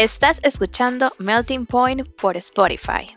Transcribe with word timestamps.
Estás 0.00 0.40
escuchando 0.42 1.12
Melting 1.18 1.66
Point 1.66 2.08
por 2.22 2.34
Spotify. 2.38 3.14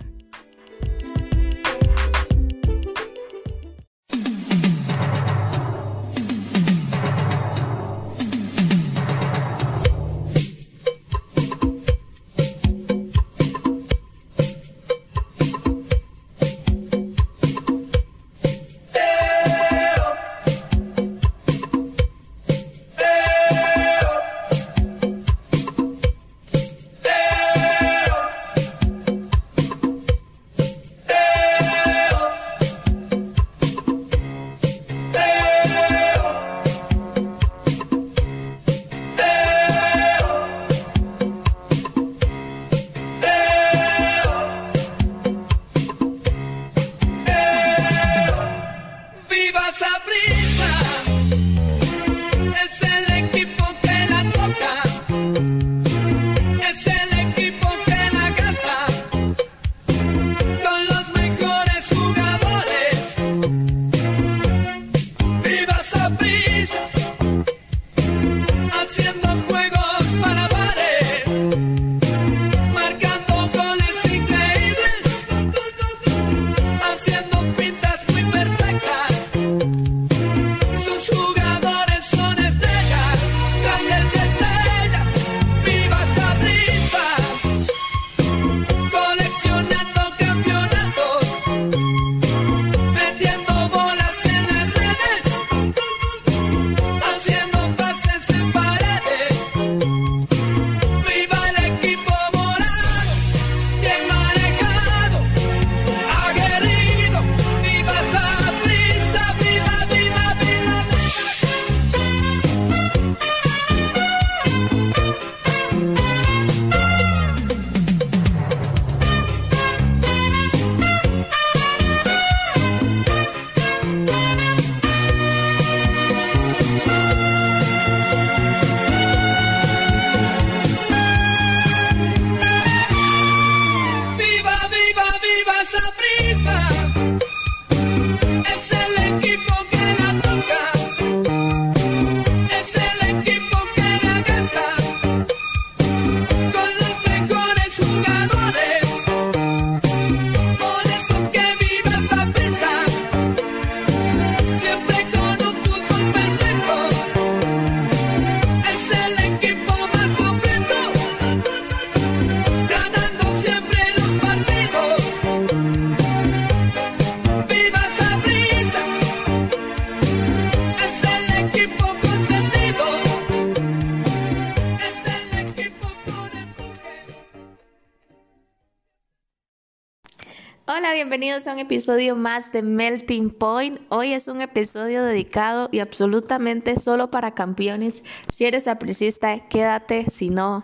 Bienvenidos 181.33 181.47
a 181.47 181.53
un 181.53 181.65
episodio 181.65 182.15
más 182.15 182.51
de 182.51 182.61
Melting 182.61 183.31
Point. 183.31 183.79
Hoy 183.89 184.13
es 184.13 184.27
un 184.27 184.39
episodio 184.41 185.03
dedicado 185.03 185.67
y 185.71 185.79
absolutamente 185.79 186.77
solo 186.77 187.09
para 187.09 187.33
campeones. 187.33 188.03
Si 188.31 188.45
eres 188.45 188.67
apricista, 188.67 189.47
quédate, 189.47 190.05
si 190.11 190.29
no, 190.29 190.63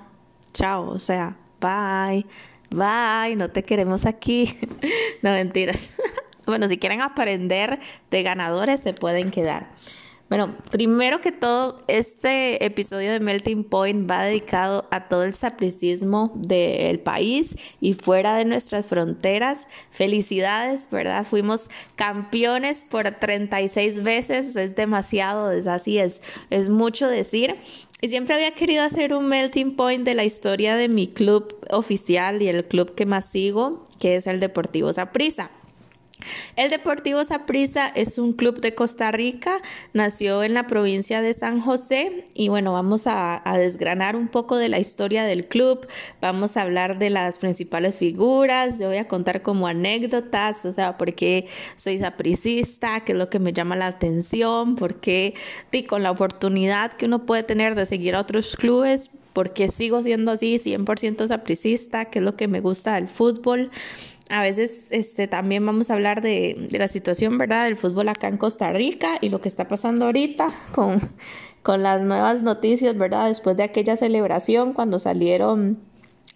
chao, 0.54 0.88
o 0.88 1.00
sea, 1.00 1.40
bye, 1.60 2.24
bye, 2.70 3.36
no 3.36 3.50
te 3.50 3.64
queremos 3.64 4.06
aquí. 4.06 4.60
no 5.24 5.32
mentiras. 5.32 5.92
bueno, 6.46 6.68
si 6.68 6.78
quieren 6.78 7.02
aprender 7.02 7.80
de 8.12 8.22
ganadores, 8.22 8.80
se 8.80 8.94
pueden 8.94 9.32
quedar. 9.32 9.72
Bueno, 10.30 10.56
primero 10.70 11.22
que 11.22 11.32
todo, 11.32 11.82
este 11.88 12.64
episodio 12.64 13.12
de 13.12 13.20
Melting 13.20 13.64
Point 13.64 14.10
va 14.10 14.26
dedicado 14.26 14.88
a 14.92 15.08
todo 15.08 15.24
el 15.24 15.34
sapricismo 15.34 16.32
del 16.36 17.00
país 17.00 17.56
y 17.82 17.96
fuera 17.96 18.36
de 18.36 18.46
nuestras 18.46 18.86
fronteras. 18.86 19.68
Felicidades, 19.90 20.88
¿verdad? 20.92 21.26
Fuimos 21.26 21.72
campeones 21.96 22.86
por 22.88 23.10
36 23.10 24.04
veces, 24.04 24.56
es 24.56 24.76
demasiado, 24.76 25.52
es 25.52 25.66
así, 25.66 25.98
es, 25.98 26.22
es 26.52 26.70
mucho 26.70 27.08
decir. 27.08 27.56
Y 28.00 28.10
siempre 28.10 28.36
había 28.36 28.54
querido 28.54 28.84
hacer 28.84 29.16
un 29.16 29.28
melting 29.28 29.76
point 29.76 30.06
de 30.06 30.14
la 30.14 30.26
historia 30.26 30.76
de 30.76 30.90
mi 30.90 31.08
club 31.08 31.58
oficial 31.72 32.44
y 32.44 32.50
el 32.50 32.66
club 32.66 32.94
que 32.94 33.08
más 33.08 33.26
sigo, 33.26 33.88
que 34.00 34.16
es 34.16 34.28
el 34.28 34.40
Deportivo 34.40 34.94
Saprissa. 34.94 35.50
El 36.56 36.70
Deportivo 36.70 37.24
Saprissa 37.24 37.88
es 37.88 38.18
un 38.18 38.34
club 38.34 38.60
de 38.60 38.76
Costa 38.76 39.12
Rica, 39.12 39.62
nació 39.94 40.44
en 40.44 40.54
la 40.54 40.68
provincia 40.68 41.22
de 41.22 41.34
San 41.34 41.62
José 41.62 42.26
y 42.34 42.50
bueno, 42.50 42.74
vamos 42.74 43.04
a, 43.06 43.42
desgranar 43.58 44.16
un 44.16 44.28
poco 44.28 44.58
de 44.58 44.70
la 44.70 44.80
historia 44.80 45.24
del 45.24 45.48
club, 45.48 45.88
vamos 46.22 46.58
a 46.58 46.64
hablar 46.64 47.00
de 47.00 47.10
las 47.10 47.38
principales 47.38 47.96
figuras, 47.96 48.80
yo 48.80 48.88
voy 48.88 48.98
a 48.98 49.08
contar 49.08 49.42
como 49.42 49.68
anécdotas, 49.68 50.66
o 50.66 50.74
sea, 50.74 50.98
por 50.98 51.14
qué 51.14 51.48
soy 51.76 52.00
sapricista, 52.00 53.02
qué 53.02 53.14
es 53.14 53.18
lo 53.18 53.30
que 53.30 53.40
me 53.40 53.54
llama 53.54 53.76
la 53.76 53.88
atención, 53.88 54.76
por 54.76 55.00
qué 55.00 55.34
con 55.88 56.04
la 56.04 56.12
oportunidad 56.12 56.94
que 56.94 57.06
uno 57.06 57.26
puede 57.26 57.44
tener 57.44 57.76
de 57.76 57.86
seguir 57.86 58.16
a 58.16 58.22
otros 58.22 58.56
clubes, 58.58 59.10
por 59.34 59.54
qué 59.54 59.70
sigo 59.70 60.04
siendo 60.04 60.32
así 60.32 60.60
100% 60.60 61.28
sapricista, 61.28 62.06
qué 62.06 62.20
es 62.20 62.26
lo 62.26 62.36
que 62.36 62.48
me 62.48 62.60
gusta 62.60 62.96
del 62.96 63.08
fútbol 63.08 63.72
a 64.30 64.42
veces 64.42 64.86
este, 64.92 65.28
también 65.28 65.66
vamos 65.66 65.90
a 65.90 65.96
hablar 65.96 66.22
de, 66.22 66.68
la 66.72 66.88
situación, 66.88 67.38
¿verdad?, 67.38 67.66
del 67.66 67.78
fútbol 67.78 68.10
acá 68.10 68.28
en 68.28 68.38
Costa 68.38 68.72
Rica 68.72 69.18
y 69.22 69.30
lo 69.30 69.42
que 69.42 69.50
está 69.50 69.68
pasando 69.68 70.06
ahorita 70.06 70.52
con, 70.74 71.12
con 71.64 71.84
las 71.84 72.02
nuevas 72.02 72.44
noticias, 72.44 72.98
¿verdad?, 72.98 73.28
después 73.28 73.58
de 73.58 73.64
aquella 73.64 73.98
celebración 73.98 74.74
cuando 74.74 75.00
salieron 75.00 75.80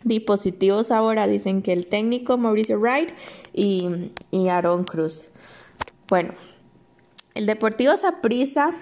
dispositivos 0.03 0.91
ahora, 0.91 1.27
dicen 1.27 1.61
que 1.61 1.71
el 1.71 1.87
técnico 1.87 2.37
Mauricio 2.37 2.79
Wright 2.79 3.11
y, 3.53 4.11
y 4.31 4.49
Aaron 4.49 4.83
Cruz. 4.83 5.29
Bueno, 6.09 6.33
el 7.35 7.45
Deportivo 7.45 7.95
Saprissa 7.95 8.75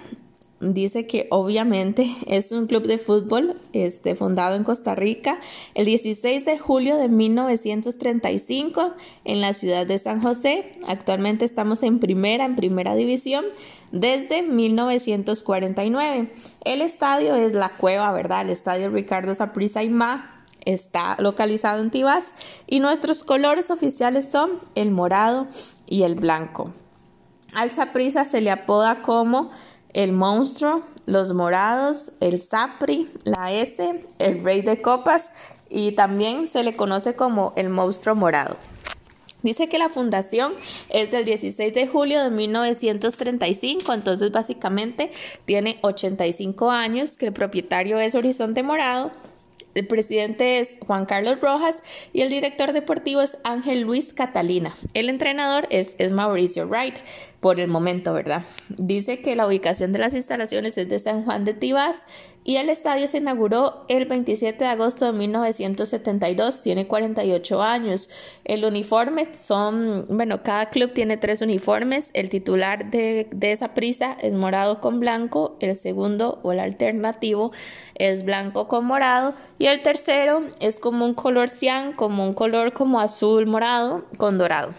dice 0.62 1.06
que 1.06 1.26
obviamente 1.30 2.16
es 2.26 2.52
un 2.52 2.66
club 2.66 2.86
de 2.86 2.98
fútbol 2.98 3.60
este, 3.72 4.14
fundado 4.14 4.56
en 4.56 4.64
Costa 4.64 4.94
Rica 4.94 5.40
el 5.74 5.86
16 5.86 6.44
de 6.44 6.58
julio 6.58 6.96
de 6.96 7.08
1935 7.08 8.94
en 9.24 9.40
la 9.40 9.52
ciudad 9.54 9.86
de 9.86 9.98
San 9.98 10.22
José. 10.22 10.72
Actualmente 10.86 11.44
estamos 11.44 11.82
en 11.82 11.98
primera, 11.98 12.44
en 12.44 12.54
primera 12.54 12.94
división 12.94 13.44
desde 13.90 14.42
1949. 14.42 16.32
El 16.64 16.80
estadio 16.80 17.34
es 17.34 17.52
la 17.52 17.76
cueva, 17.76 18.12
¿verdad? 18.12 18.42
El 18.42 18.50
estadio 18.50 18.90
Ricardo 18.90 19.34
Saprissa 19.34 19.82
y 19.82 19.90
Ma 19.90 20.46
está 20.64 21.16
localizado 21.18 21.82
en 21.82 21.90
Tibás 21.90 22.32
y 22.68 22.78
nuestros 22.78 23.24
colores 23.24 23.70
oficiales 23.70 24.30
son 24.30 24.60
el 24.76 24.92
morado 24.92 25.48
y 25.88 26.04
el 26.04 26.14
blanco. 26.14 26.72
Al 27.52 27.70
Saprissa 27.70 28.24
se 28.24 28.40
le 28.40 28.50
apoda 28.50 29.02
como 29.02 29.50
el 29.94 30.12
monstruo, 30.12 30.82
los 31.06 31.32
morados, 31.32 32.12
el 32.20 32.38
Sapri, 32.38 33.10
la 33.24 33.52
S, 33.52 34.04
el 34.18 34.44
rey 34.44 34.62
de 34.62 34.80
copas 34.80 35.30
y 35.68 35.92
también 35.92 36.46
se 36.46 36.62
le 36.62 36.76
conoce 36.76 37.14
como 37.14 37.52
el 37.56 37.68
monstruo 37.68 38.14
morado. 38.14 38.56
Dice 39.42 39.68
que 39.68 39.78
la 39.78 39.88
fundación 39.88 40.52
es 40.88 41.10
del 41.10 41.24
16 41.24 41.74
de 41.74 41.88
julio 41.88 42.22
de 42.22 42.30
1935, 42.30 43.92
entonces 43.92 44.30
básicamente 44.30 45.10
tiene 45.46 45.78
85 45.82 46.70
años, 46.70 47.16
que 47.16 47.26
el 47.26 47.32
propietario 47.32 47.98
es 47.98 48.14
Horizonte 48.14 48.62
Morado 48.62 49.10
el 49.74 49.86
presidente 49.86 50.60
es 50.60 50.76
Juan 50.86 51.06
Carlos 51.06 51.40
Rojas 51.40 51.82
y 52.12 52.20
el 52.20 52.30
director 52.30 52.72
deportivo 52.72 53.20
es 53.20 53.38
Ángel 53.44 53.82
Luis 53.82 54.12
Catalina. 54.12 54.74
El 54.94 55.08
entrenador 55.08 55.66
es, 55.70 55.96
Mauricio 56.10 56.66
Wright, 56.66 56.96
por 57.40 57.58
el 57.58 57.68
momento, 57.68 58.12
¿verdad? 58.12 58.44
Dice 58.68 59.20
que 59.20 59.36
la 59.36 59.46
ubicación 59.46 59.92
de 59.92 59.98
las 59.98 60.14
instalaciones 60.14 60.78
es 60.78 60.88
de 60.88 60.98
San 60.98 61.24
Juan 61.24 61.44
de 61.44 61.54
Tibás 61.54 62.06
y 62.44 62.56
el 62.56 62.68
estadio 62.68 63.06
se 63.08 63.18
inauguró 63.18 63.84
el 63.88 64.06
27 64.06 64.64
de 64.64 64.70
agosto 64.70 65.06
de 65.06 65.12
1972, 65.12 66.62
tiene 66.62 66.86
48 66.86 67.62
años. 67.62 68.10
El 68.44 68.64
uniforme 68.64 69.28
son, 69.40 70.06
bueno, 70.08 70.42
cada 70.42 70.70
club 70.70 70.92
tiene 70.92 71.16
tres 71.16 71.40
uniformes, 71.40 72.10
el 72.14 72.28
titular 72.30 72.90
de, 72.90 73.28
de 73.30 73.52
esa 73.52 73.74
prisa 73.74 74.16
es 74.20 74.32
morado 74.32 74.80
con 74.80 75.00
blanco, 75.00 75.56
el 75.60 75.74
segundo 75.74 76.40
o 76.42 76.52
el 76.52 76.60
alternativo 76.60 77.52
es 77.94 78.24
blanco 78.24 78.68
con 78.68 78.86
morado 78.86 79.34
y 79.58 79.66
el 79.66 79.82
tercero 79.82 80.42
es 80.60 80.78
como 80.78 81.04
un 81.06 81.14
color 81.14 81.48
cian, 81.48 81.92
como 81.92 82.26
un 82.26 82.34
color 82.34 82.72
como 82.72 83.00
azul 83.00 83.46
morado 83.46 84.04
con 84.16 84.38
dorado. 84.38 84.74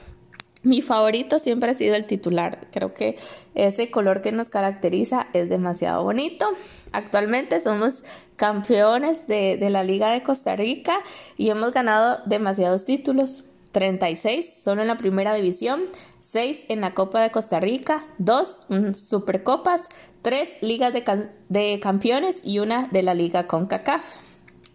Mi 0.63 0.81
favorito 0.81 1.39
siempre 1.39 1.71
ha 1.71 1.73
sido 1.73 1.95
el 1.95 2.05
titular. 2.05 2.67
Creo 2.71 2.93
que 2.93 3.17
ese 3.53 3.91
color 3.91 4.21
que 4.21 4.31
nos 4.31 4.47
caracteriza 4.47 5.27
es 5.33 5.49
demasiado 5.49 6.03
bonito. 6.03 6.47
Actualmente 6.93 7.59
somos 7.59 8.03
campeones 8.37 9.27
de, 9.27 9.57
la 9.69 9.83
Liga 9.83 10.11
de 10.11 10.23
Costa 10.23 10.55
Rica 10.55 10.99
y 11.37 11.49
hemos 11.49 11.73
ganado 11.73 12.19
demasiados 12.25 12.85
títulos. 12.85 13.43
36 13.73 14.61
solo 14.63 14.83
en 14.83 14.87
la 14.87 14.97
primera 14.97 15.33
división, 15.33 15.85
6 16.19 16.65
en 16.69 16.81
la 16.81 16.93
Copa 16.93 17.21
de 17.21 17.31
Costa 17.31 17.59
Rica, 17.59 18.05
2 18.19 18.67
Supercopas, 18.93 19.89
3 20.21 20.57
ligas 20.61 20.93
de, 20.93 21.03
de 21.49 21.79
campeones 21.79 22.39
y 22.43 22.59
una 22.59 22.87
de 22.89 23.01
la 23.01 23.15
Liga 23.15 23.47
CONCACAF. 23.47 24.17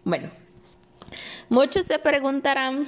Bueno, 0.03 0.29
muchos 1.47 1.85
se 1.85 1.97
preguntarán, 1.97 2.87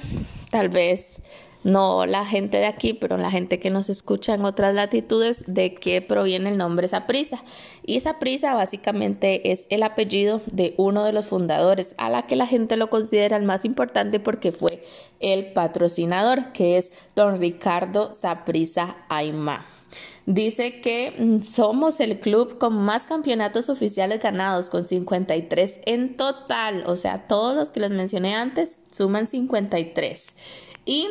tal 0.50 0.68
vez 0.68 1.22
no 1.64 2.06
la 2.06 2.24
gente 2.24 2.58
de 2.58 2.66
aquí, 2.66 2.92
pero 2.92 3.16
la 3.16 3.30
gente 3.30 3.60
que 3.60 3.70
nos 3.70 3.88
escucha 3.88 4.34
en 4.34 4.44
otras 4.44 4.74
latitudes, 4.74 5.44
de 5.46 5.74
qué 5.74 6.02
proviene 6.02 6.50
el 6.50 6.58
nombre 6.58 6.88
Saprisa. 6.88 7.42
Y 7.84 8.00
Saprisa 8.00 8.54
básicamente 8.54 9.52
es 9.52 9.66
el 9.70 9.82
apellido 9.82 10.40
de 10.46 10.74
uno 10.76 11.04
de 11.04 11.12
los 11.12 11.26
fundadores, 11.26 11.94
a 11.98 12.10
la 12.10 12.26
que 12.26 12.36
la 12.36 12.46
gente 12.46 12.76
lo 12.76 12.90
considera 12.90 13.36
el 13.36 13.44
más 13.44 13.64
importante 13.64 14.20
porque 14.20 14.52
fue 14.52 14.82
el 15.20 15.52
patrocinador, 15.52 16.52
que 16.52 16.76
es 16.76 16.92
don 17.14 17.38
Ricardo 17.40 18.14
Saprisa 18.14 18.96
Aymá. 19.08 19.64
Dice 20.26 20.80
que 20.80 21.14
mm, 21.18 21.42
somos 21.42 21.98
el 21.98 22.20
club 22.20 22.58
con 22.58 22.74
más 22.76 23.06
campeonatos 23.06 23.68
oficiales 23.68 24.22
ganados, 24.22 24.70
con 24.70 24.86
53 24.86 25.80
en 25.84 26.16
total. 26.16 26.84
O 26.86 26.96
sea, 26.96 27.26
todos 27.26 27.56
los 27.56 27.70
que 27.70 27.80
les 27.80 27.90
mencioné 27.90 28.34
antes 28.34 28.78
suman 28.92 29.26
53. 29.26 30.26
Y 30.84 31.08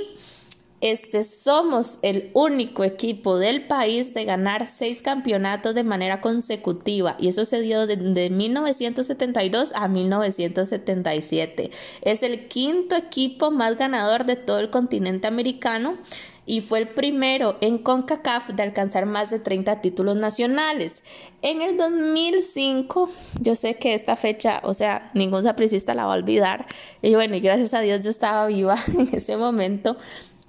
este, 0.82 1.24
somos 1.24 2.00
el 2.02 2.32
único 2.34 2.84
equipo 2.84 3.38
del 3.38 3.68
país 3.68 4.14
de 4.14 4.26
ganar 4.26 4.68
seis 4.68 5.02
campeonatos 5.02 5.76
de 5.76 5.84
manera 5.84 6.22
consecutiva 6.22 7.16
y 7.20 7.28
eso 7.28 7.46
se 7.46 7.62
dio 7.62 7.88
de, 7.88 7.96
de, 7.96 8.30
1972 8.32 9.72
a 9.76 9.88
1977. 9.88 11.72
Es 12.02 12.24
el 12.24 12.48
quinto 12.48 12.96
equipo 12.96 13.52
más 13.52 13.78
ganador 13.78 14.26
de 14.26 14.36
todo 14.36 14.60
el 14.60 14.72
continente 14.72 15.28
americano 15.28 15.98
y 16.46 16.62
fue 16.62 16.80
el 16.80 16.90
primero 16.90 17.58
en 17.62 17.78
CONCACAF 17.78 18.50
de 18.50 18.64
alcanzar 18.64 19.06
más 19.06 19.30
de 19.30 19.40
30 19.40 19.80
títulos 19.82 20.16
nacionales. 20.16 21.04
En 21.42 21.62
el 21.62 21.78
2005, 21.78 23.10
yo 23.40 23.56
sé 23.56 23.76
que 23.76 23.94
esta 23.94 24.16
fecha, 24.16 24.60
o 24.64 24.74
sea, 24.74 25.12
ningún 25.14 25.44
sapricista 25.44 25.94
la 25.94 26.06
va 26.06 26.16
a 26.16 26.18
olvidar. 26.18 26.66
Y 27.02 27.14
bueno, 27.14 27.36
y 27.36 27.42
gracias 27.42 27.74
a 27.74 27.82
Dios 27.82 28.04
yo 28.04 28.10
estaba 28.10 28.48
viva 28.48 28.76
en 28.88 29.16
ese 29.16 29.38
momento 29.38 29.98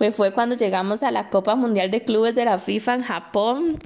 pues 0.02 0.16
fue 0.16 0.32
cuando 0.32 0.56
llegamos 0.56 1.04
a 1.04 1.12
la 1.12 1.30
Copa 1.30 1.54
Mundial 1.54 1.92
de 1.92 2.02
Clubes 2.02 2.34
de 2.34 2.44
la 2.44 2.58
FIFA 2.58 2.94
en 2.94 3.02
Japón. 3.04 3.78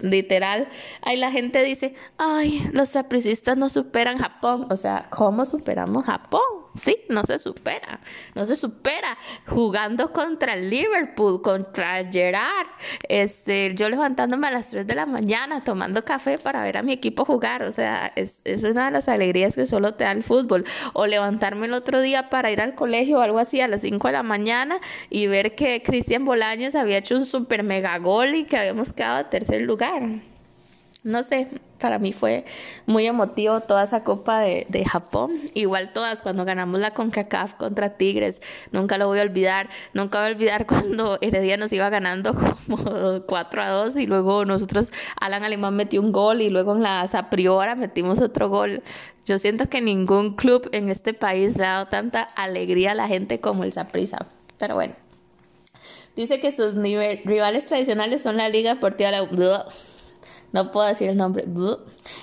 Literal, 0.00 0.66
ahí 1.00 1.16
la 1.16 1.30
gente 1.30 1.62
dice, 1.62 1.94
ay, 2.18 2.68
los 2.72 2.88
sapricistas 2.88 3.56
no 3.56 3.68
superan 3.68 4.18
Japón. 4.18 4.66
O 4.68 4.76
sea, 4.76 5.06
¿cómo 5.10 5.46
superamos 5.46 6.06
Japón? 6.06 6.40
Sí, 6.82 6.96
no 7.08 7.24
se 7.24 7.38
supera, 7.38 8.00
no 8.34 8.44
se 8.44 8.56
supera. 8.56 9.16
Jugando 9.46 10.12
contra 10.12 10.54
el 10.54 10.70
Liverpool, 10.70 11.42
contra 11.42 12.04
Gerard, 12.10 12.66
este, 13.08 13.74
yo 13.74 13.88
levantándome 13.88 14.46
a 14.46 14.50
las 14.50 14.70
3 14.70 14.86
de 14.86 14.94
la 14.94 15.06
mañana 15.06 15.62
tomando 15.64 16.04
café 16.04 16.38
para 16.38 16.62
ver 16.64 16.78
a 16.78 16.82
mi 16.82 16.92
equipo 16.92 17.24
jugar, 17.24 17.62
o 17.62 17.72
sea, 17.72 18.12
es, 18.16 18.42
es 18.44 18.64
una 18.64 18.86
de 18.86 18.92
las 18.92 19.08
alegrías 19.08 19.54
que 19.54 19.66
solo 19.66 19.94
te 19.94 20.04
da 20.04 20.12
el 20.12 20.22
fútbol, 20.22 20.64
o 20.94 21.06
levantarme 21.06 21.66
el 21.66 21.74
otro 21.74 22.00
día 22.00 22.30
para 22.30 22.50
ir 22.50 22.60
al 22.60 22.74
colegio 22.74 23.18
o 23.18 23.20
algo 23.20 23.38
así 23.38 23.60
a 23.60 23.68
las 23.68 23.82
5 23.82 24.08
de 24.08 24.12
la 24.12 24.22
mañana 24.22 24.78
y 25.10 25.26
ver 25.26 25.54
que 25.54 25.82
Cristian 25.82 26.24
Bolaños 26.24 26.74
había 26.74 26.98
hecho 26.98 27.16
un 27.16 27.26
super 27.26 27.62
mega 27.62 27.98
gol 27.98 28.34
y 28.34 28.44
que 28.44 28.56
habíamos 28.56 28.92
quedado 28.92 29.18
a 29.18 29.30
tercer 29.30 29.62
lugar 29.62 30.31
no 31.04 31.24
sé, 31.24 31.48
para 31.80 31.98
mí 31.98 32.12
fue 32.12 32.44
muy 32.86 33.06
emotivo 33.06 33.60
toda 33.60 33.82
esa 33.82 34.04
Copa 34.04 34.40
de, 34.40 34.84
Japón. 34.88 35.32
Igual 35.54 35.92
todas 35.92 36.22
cuando 36.22 36.44
ganamos 36.44 36.78
la 36.78 36.94
CONCACAF 36.94 37.54
contra 37.54 37.96
Tigres, 37.96 38.40
nunca 38.70 38.98
lo 38.98 39.08
voy 39.08 39.18
a 39.18 39.22
olvidar. 39.22 39.68
Nunca 39.94 40.20
voy 40.20 40.28
a 40.28 40.32
olvidar 40.32 40.66
cuando 40.68 41.18
Heredia 41.20 41.56
nos 41.56 41.72
iba 41.72 41.90
ganando 41.90 42.34
como 42.66 43.22
4 43.26 43.62
a 43.62 43.70
2 43.70 43.96
y 43.96 44.06
luego 44.06 44.44
nosotros, 44.44 44.92
Alan 45.20 45.42
Alemán 45.42 45.74
metió 45.74 46.00
un 46.00 46.12
gol 46.12 46.40
y 46.40 46.50
luego 46.50 46.76
en 46.76 46.82
la 46.82 47.06
Zapriora 47.08 47.74
metimos 47.74 48.20
otro 48.20 48.48
gol. 48.48 48.82
Yo 49.24 49.38
siento 49.38 49.68
que 49.68 49.80
ningún 49.80 50.36
club 50.36 50.68
en 50.72 50.88
este 50.88 51.14
país 51.14 51.56
le 51.56 51.64
ha 51.64 51.70
dado 51.70 51.86
tanta 51.86 52.22
alegría 52.22 52.92
a 52.92 52.94
la 52.94 53.08
gente 53.08 53.40
como 53.40 53.64
el 53.64 53.72
Saprissa. 53.72 54.26
Pero 54.58 54.76
bueno. 54.76 54.94
Dice 56.14 56.40
que 56.40 56.52
sus 56.52 56.74
rivales 56.74 57.66
tradicionales 57.66 58.22
son 58.22 58.36
la 58.36 58.48
Liga 58.50 58.74
Deportiva 58.74 59.10
la 59.10 59.22
no 60.52 60.70
puedo 60.70 60.86
decir 60.86 61.08
el 61.08 61.16
nombre, 61.16 61.44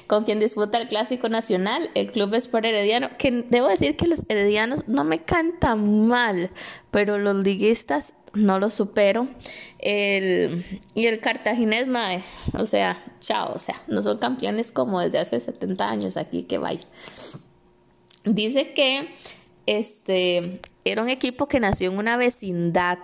con 0.08 0.24
quien 0.24 0.40
disputa 0.40 0.78
el 0.78 0.88
Clásico 0.88 1.30
Nacional, 1.30 1.90
el 1.96 2.12
Club 2.12 2.34
Sport 2.36 2.66
Herediano, 2.66 3.10
que 3.18 3.44
debo 3.50 3.68
decir 3.68 3.98
que 3.98 4.08
los 4.08 4.24
heredianos 4.28 4.88
no 4.88 5.04
me 5.04 5.24
cantan 5.24 6.08
mal, 6.08 6.52
pero 6.92 7.18
los 7.18 7.36
liguistas 7.36 8.14
no 8.34 8.60
los 8.60 8.74
supero. 8.74 9.28
El, 9.80 10.64
y 10.94 11.08
el 11.08 11.20
cartaginés, 11.20 11.88
mae, 11.88 12.24
o 12.54 12.66
sea, 12.66 13.04
chao, 13.20 13.54
o 13.56 13.60
sea, 13.60 13.82
no 13.88 14.04
son 14.04 14.18
campeones 14.18 14.72
como 14.72 15.00
desde 15.00 15.20
hace 15.20 15.40
70 15.40 15.90
años 15.90 16.18
aquí 16.18 16.44
que 16.44 16.58
vaya. 16.58 16.86
Dice 18.26 18.74
que 18.74 19.10
este 19.66 20.60
era 20.84 21.02
un 21.02 21.10
equipo 21.10 21.48
que 21.48 21.60
nació 21.60 21.92
en 21.92 21.98
una 21.98 22.18
vecindad 22.18 23.00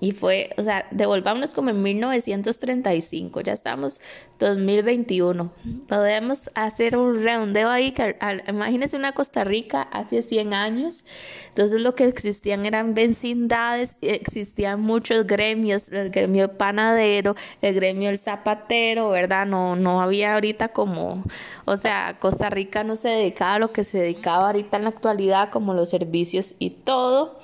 y 0.00 0.12
fue, 0.12 0.50
o 0.56 0.62
sea, 0.62 0.86
devolvámonos 0.92 1.54
como 1.54 1.70
en 1.70 1.82
1935, 1.82 3.40
ya 3.40 3.52
estamos 3.52 4.00
2021. 4.38 5.50
Podemos 5.88 6.50
hacer 6.54 6.96
un 6.96 7.20
redondeo 7.22 7.68
ahí, 7.68 7.90
que, 7.90 8.16
imagínense 8.46 8.96
una 8.96 9.12
Costa 9.12 9.42
Rica 9.42 9.82
hace 9.82 10.22
100 10.22 10.54
años. 10.54 11.04
Entonces 11.48 11.80
lo 11.80 11.96
que 11.96 12.04
existían 12.04 12.64
eran 12.64 12.94
vecindades, 12.94 13.96
existían 14.00 14.80
muchos 14.80 15.26
gremios, 15.26 15.88
el 15.88 16.10
gremio 16.10 16.56
panadero, 16.56 17.34
el 17.60 17.74
gremio 17.74 18.08
del 18.08 18.18
zapatero, 18.18 19.10
¿verdad? 19.10 19.46
No, 19.46 19.74
no 19.74 20.00
había 20.00 20.34
ahorita 20.34 20.68
como, 20.68 21.24
o 21.64 21.76
sea, 21.76 22.18
Costa 22.20 22.50
Rica 22.50 22.84
no 22.84 22.94
se 22.94 23.08
dedicaba 23.08 23.54
a 23.54 23.58
lo 23.58 23.72
que 23.72 23.82
se 23.82 23.98
dedicaba 23.98 24.46
ahorita 24.46 24.76
en 24.76 24.84
la 24.84 24.90
actualidad, 24.90 25.50
como 25.50 25.74
los 25.74 25.90
servicios 25.90 26.54
y 26.60 26.70
todo. 26.70 27.40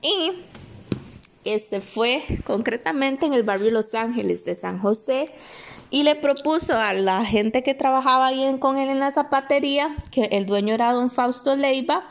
Y 0.00 0.32
este 1.44 1.80
fue 1.80 2.22
concretamente 2.44 3.26
en 3.26 3.32
el 3.32 3.42
barrio 3.42 3.70
Los 3.70 3.94
Ángeles 3.94 4.44
de 4.44 4.54
San 4.54 4.78
José 4.78 5.30
y 5.90 6.02
le 6.02 6.14
propuso 6.16 6.76
a 6.76 6.92
la 6.92 7.24
gente 7.24 7.62
que 7.62 7.74
trabajaba 7.74 8.28
ahí 8.28 8.58
con 8.60 8.78
él 8.78 8.88
en 8.88 9.00
la 9.00 9.10
zapatería, 9.10 9.96
que 10.10 10.24
el 10.24 10.46
dueño 10.46 10.74
era 10.74 10.92
don 10.92 11.10
Fausto 11.10 11.56
Leiva, 11.56 12.08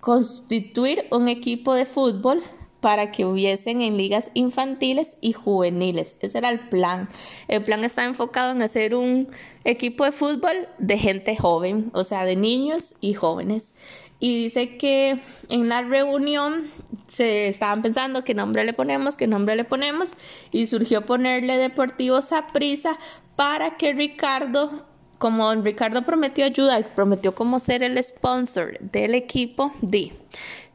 constituir 0.00 1.06
un 1.10 1.28
equipo 1.28 1.74
de 1.74 1.86
fútbol 1.86 2.42
para 2.82 3.12
que 3.12 3.24
hubiesen 3.24 3.80
en 3.80 3.96
ligas 3.96 4.32
infantiles 4.34 5.16
y 5.20 5.32
juveniles. 5.32 6.16
Ese 6.20 6.38
era 6.38 6.50
el 6.50 6.58
plan. 6.68 7.08
El 7.46 7.62
plan 7.62 7.84
está 7.84 8.04
enfocado 8.04 8.50
en 8.50 8.60
hacer 8.60 8.96
un 8.96 9.28
equipo 9.64 10.04
de 10.04 10.10
fútbol 10.10 10.68
de 10.78 10.98
gente 10.98 11.36
joven, 11.36 11.90
o 11.94 12.02
sea, 12.02 12.24
de 12.24 12.36
niños 12.36 12.96
y 13.00 13.14
jóvenes. 13.14 13.72
y 14.18 14.44
dice 14.44 14.76
que 14.76 15.18
en 15.48 15.68
la 15.68 15.82
reunión 15.82 16.70
se 17.08 17.48
estaban 17.48 17.82
pensando 17.82 18.24
qué 18.24 18.34
nombre 18.34 18.64
le 18.64 18.72
ponemos, 18.72 19.16
qué 19.16 19.26
nombre 19.26 19.56
le 19.56 19.64
ponemos 19.64 20.16
y 20.52 20.66
surgió 20.66 21.06
ponerle 21.06 21.56
Deportivo 21.58 22.20
Saprissa 22.22 22.98
para 23.36 23.76
que 23.76 23.92
Ricardo 23.92 24.86
como 25.22 25.54
Ricardo 25.54 26.02
prometió 26.02 26.44
ayudar, 26.44 26.96
prometió 26.96 27.32
como 27.32 27.60
ser 27.60 27.84
el 27.84 27.96
sponsor 28.02 28.76
del 28.80 29.14
equipo, 29.14 29.72
di. 29.80 30.12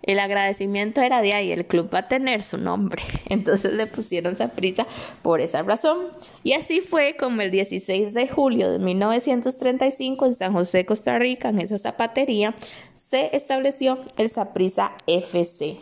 El 0.08 0.20
agradecimiento 0.20 1.02
era 1.02 1.22
de 1.22 1.34
ahí, 1.34 1.52
el 1.52 1.66
club 1.68 1.94
va 1.94 2.00
a 2.00 2.08
tener 2.08 2.42
su 2.42 2.58
nombre. 2.58 3.04
Entonces 3.30 3.74
le 3.74 3.86
pusieron 3.88 4.36
prisa 4.56 4.88
por 5.22 5.42
esa 5.42 5.62
razón. 5.62 6.08
Y 6.44 6.54
así 6.54 6.82
fue 6.82 7.16
como 7.20 7.42
el 7.42 7.52
16 7.52 8.14
de 8.14 8.28
julio 8.28 8.72
de 8.72 8.80
1935 8.80 10.26
en 10.26 10.34
San 10.34 10.54
José, 10.54 10.86
Costa 10.86 11.20
Rica, 11.20 11.50
en 11.50 11.60
esa 11.60 11.78
zapatería, 11.78 12.56
se 12.96 13.36
estableció 13.36 14.00
el 14.18 14.30
Saprisa 14.30 14.94
FC. 15.06 15.78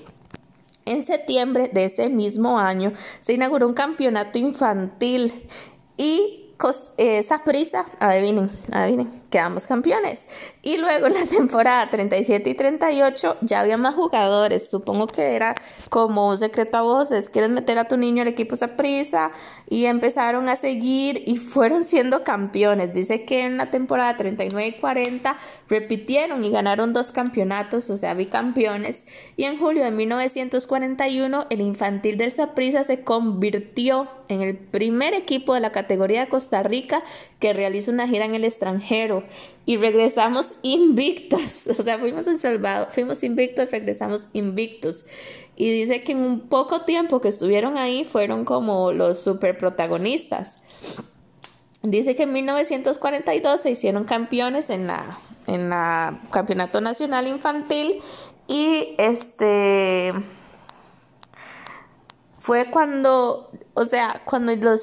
En 0.86 1.06
septiembre 1.06 1.70
de 1.72 1.86
ese 1.86 2.10
mismo 2.10 2.60
año 2.60 2.94
se 3.20 3.34
inauguró 3.34 3.68
un 3.68 3.74
campeonato 3.74 4.38
infantil 4.38 5.48
y 5.98 6.42
esa 6.98 7.44
prisa, 7.44 7.86
adivinen, 8.00 8.50
adivinen, 8.72 9.22
quedamos 9.30 9.68
campeones. 9.68 10.28
Y 10.62 10.78
luego 10.80 11.08
en 11.08 11.14
la 11.14 11.26
temporada 11.30 11.90
37 11.90 12.50
y 12.50 12.54
38 12.56 13.38
ya 13.42 13.62
había 13.62 13.78
más 13.78 13.96
jugadores. 13.96 14.70
Supongo 14.70 15.08
que 15.08 15.36
era 15.36 15.56
como 15.90 16.30
un 16.30 16.38
secreto 16.38 16.78
a 16.78 16.82
voces. 16.82 17.30
Quieres 17.30 17.52
meter 17.52 17.78
a 17.78 17.88
tu 17.88 17.98
niño 17.98 18.22
al 18.24 18.28
equipo 18.28 18.56
prisa 18.76 19.32
y 19.70 19.86
empezaron 19.86 20.50
a 20.50 20.56
seguir 20.56 21.24
y 21.26 21.38
fueron 21.38 21.84
siendo 21.84 22.24
campeones. 22.24 22.94
Dice 22.94 23.26
que 23.26 23.44
en 23.44 23.58
la 23.58 23.72
temporada 23.72 24.18
39 24.18 24.68
y 24.68 24.80
40 24.80 25.38
repitieron 25.68 26.44
y 26.44 26.52
ganaron 26.52 26.94
dos 26.94 27.12
campeonatos, 27.12 27.90
o 27.90 27.98
sea, 27.98 28.14
bicampeones. 28.14 29.06
Y 29.36 29.44
en 29.44 29.58
julio 29.58 29.84
de 29.84 29.92
1941 29.92 31.48
el 31.50 31.62
infantil 31.62 32.18
del 32.18 32.32
Saprissa 32.32 32.84
se 32.84 33.04
convirtió 33.04 34.08
en 34.28 34.42
el 34.42 34.58
primer 34.58 35.14
equipo 35.14 35.54
de 35.54 35.60
la 35.60 35.72
categoría 35.72 36.22
de 36.22 36.30
Costa 36.30 36.64
Rica 36.64 37.04
que 37.40 37.54
realiza 37.54 37.92
una 37.92 38.08
gira 38.08 38.26
en 38.26 38.36
el 38.36 38.44
extranjero 38.44 39.24
y 39.66 39.78
regresamos 39.78 40.54
invictos. 40.62 41.68
O 41.80 41.84
sea, 41.84 42.00
fuimos 42.00 42.28
en 42.28 42.40
Salvador, 42.40 42.88
fuimos 42.92 43.24
invictos, 43.24 43.70
regresamos 43.72 44.30
invictos. 44.34 45.06
Y 45.56 45.72
dice 45.72 46.04
que 46.04 46.14
en 46.14 46.20
un 46.20 46.42
poco 46.50 46.82
tiempo 46.82 47.22
que 47.22 47.28
estuvieron 47.28 47.78
ahí 47.78 48.04
fueron 48.04 48.46
como 48.46 48.92
los 48.92 49.20
super 49.20 49.58
protagonistas. 49.58 50.60
Dice 51.82 52.16
que 52.16 52.24
en 52.24 52.34
1942 52.34 53.62
se 53.62 53.72
hicieron 53.72 54.06
campeones 54.06 54.70
en 54.70 54.88
la, 54.88 55.20
en 55.48 55.70
la 55.70 56.20
Campeonato 56.32 56.82
Nacional 56.82 57.28
Infantil 57.28 58.02
y 58.48 58.96
este 58.98 60.14
fue 62.40 62.70
cuando, 62.70 63.52
o 63.74 63.86
sea, 63.86 64.22
cuando 64.26 64.56
los 64.56 64.82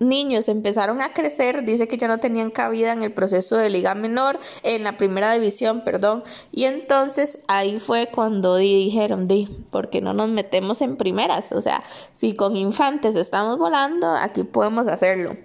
niños 0.00 0.48
empezaron 0.48 1.00
a 1.00 1.12
crecer, 1.12 1.64
dice 1.64 1.88
que 1.88 1.96
ya 1.96 2.08
no 2.08 2.18
tenían 2.18 2.50
cabida 2.50 2.92
en 2.92 3.02
el 3.02 3.12
proceso 3.12 3.56
de 3.56 3.70
liga 3.70 3.94
menor, 3.94 4.38
en 4.62 4.84
la 4.84 4.96
primera 4.96 5.32
división, 5.32 5.82
perdón, 5.84 6.22
y 6.52 6.64
entonces 6.64 7.40
ahí 7.48 7.80
fue 7.80 8.08
cuando 8.12 8.56
dijeron, 8.56 9.26
di, 9.26 9.46
¿por 9.70 9.90
qué 9.90 10.00
no 10.00 10.14
nos 10.14 10.28
metemos 10.28 10.80
en 10.82 10.96
primeras? 10.96 11.52
O 11.52 11.60
sea, 11.60 11.82
si 12.12 12.34
con 12.34 12.56
infantes 12.56 13.16
estamos 13.16 13.58
volando, 13.58 14.08
aquí 14.14 14.44
podemos 14.44 14.86
hacerlo. 14.88 15.36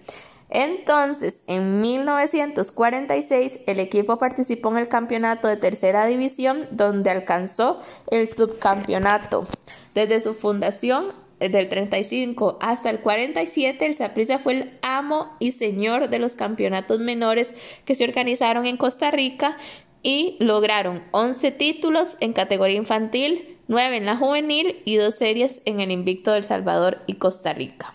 Entonces, 0.50 1.44
en 1.48 1.82
1946, 1.82 3.62
el 3.66 3.80
equipo 3.80 4.18
participó 4.18 4.70
en 4.70 4.78
el 4.78 4.88
campeonato 4.88 5.48
de 5.48 5.58
tercera 5.58 6.06
división, 6.06 6.68
donde 6.70 7.10
alcanzó 7.10 7.80
el 8.12 8.28
subcampeonato. 8.28 9.48
Desde 9.96 10.20
su 10.20 10.36
fundación 10.36 11.23
del 11.50 11.70
35 11.70 12.58
hasta 12.62 12.90
el 12.90 13.00
47, 13.00 13.86
el 13.86 13.96
Saprissa 13.96 14.40
fue 14.40 14.54
el 14.54 14.80
amo 14.82 15.36
y 15.40 15.52
señor 15.52 16.10
de 16.10 16.20
los 16.20 16.36
campeonatos 16.36 17.00
menores 17.00 17.56
que 17.86 17.96
se 17.96 18.04
organizaron 18.04 18.66
en 18.66 18.78
Costa 18.78 19.12
Rica 19.12 19.58
y 20.02 20.38
lograron 20.40 21.04
11 21.12 21.52
títulos 21.52 22.18
en 22.20 22.34
categoría 22.34 22.78
infantil, 22.78 23.58
9 23.68 23.98
en 23.98 24.06
la 24.06 24.18
juvenil 24.18 24.82
y 24.86 24.98
2 24.98 25.16
series 25.16 25.62
en 25.66 25.80
el 25.80 25.92
invicto 25.92 26.32
del 26.32 26.44
Salvador 26.44 27.00
y 27.08 27.16
Costa 27.16 27.54
Rica. 27.54 27.94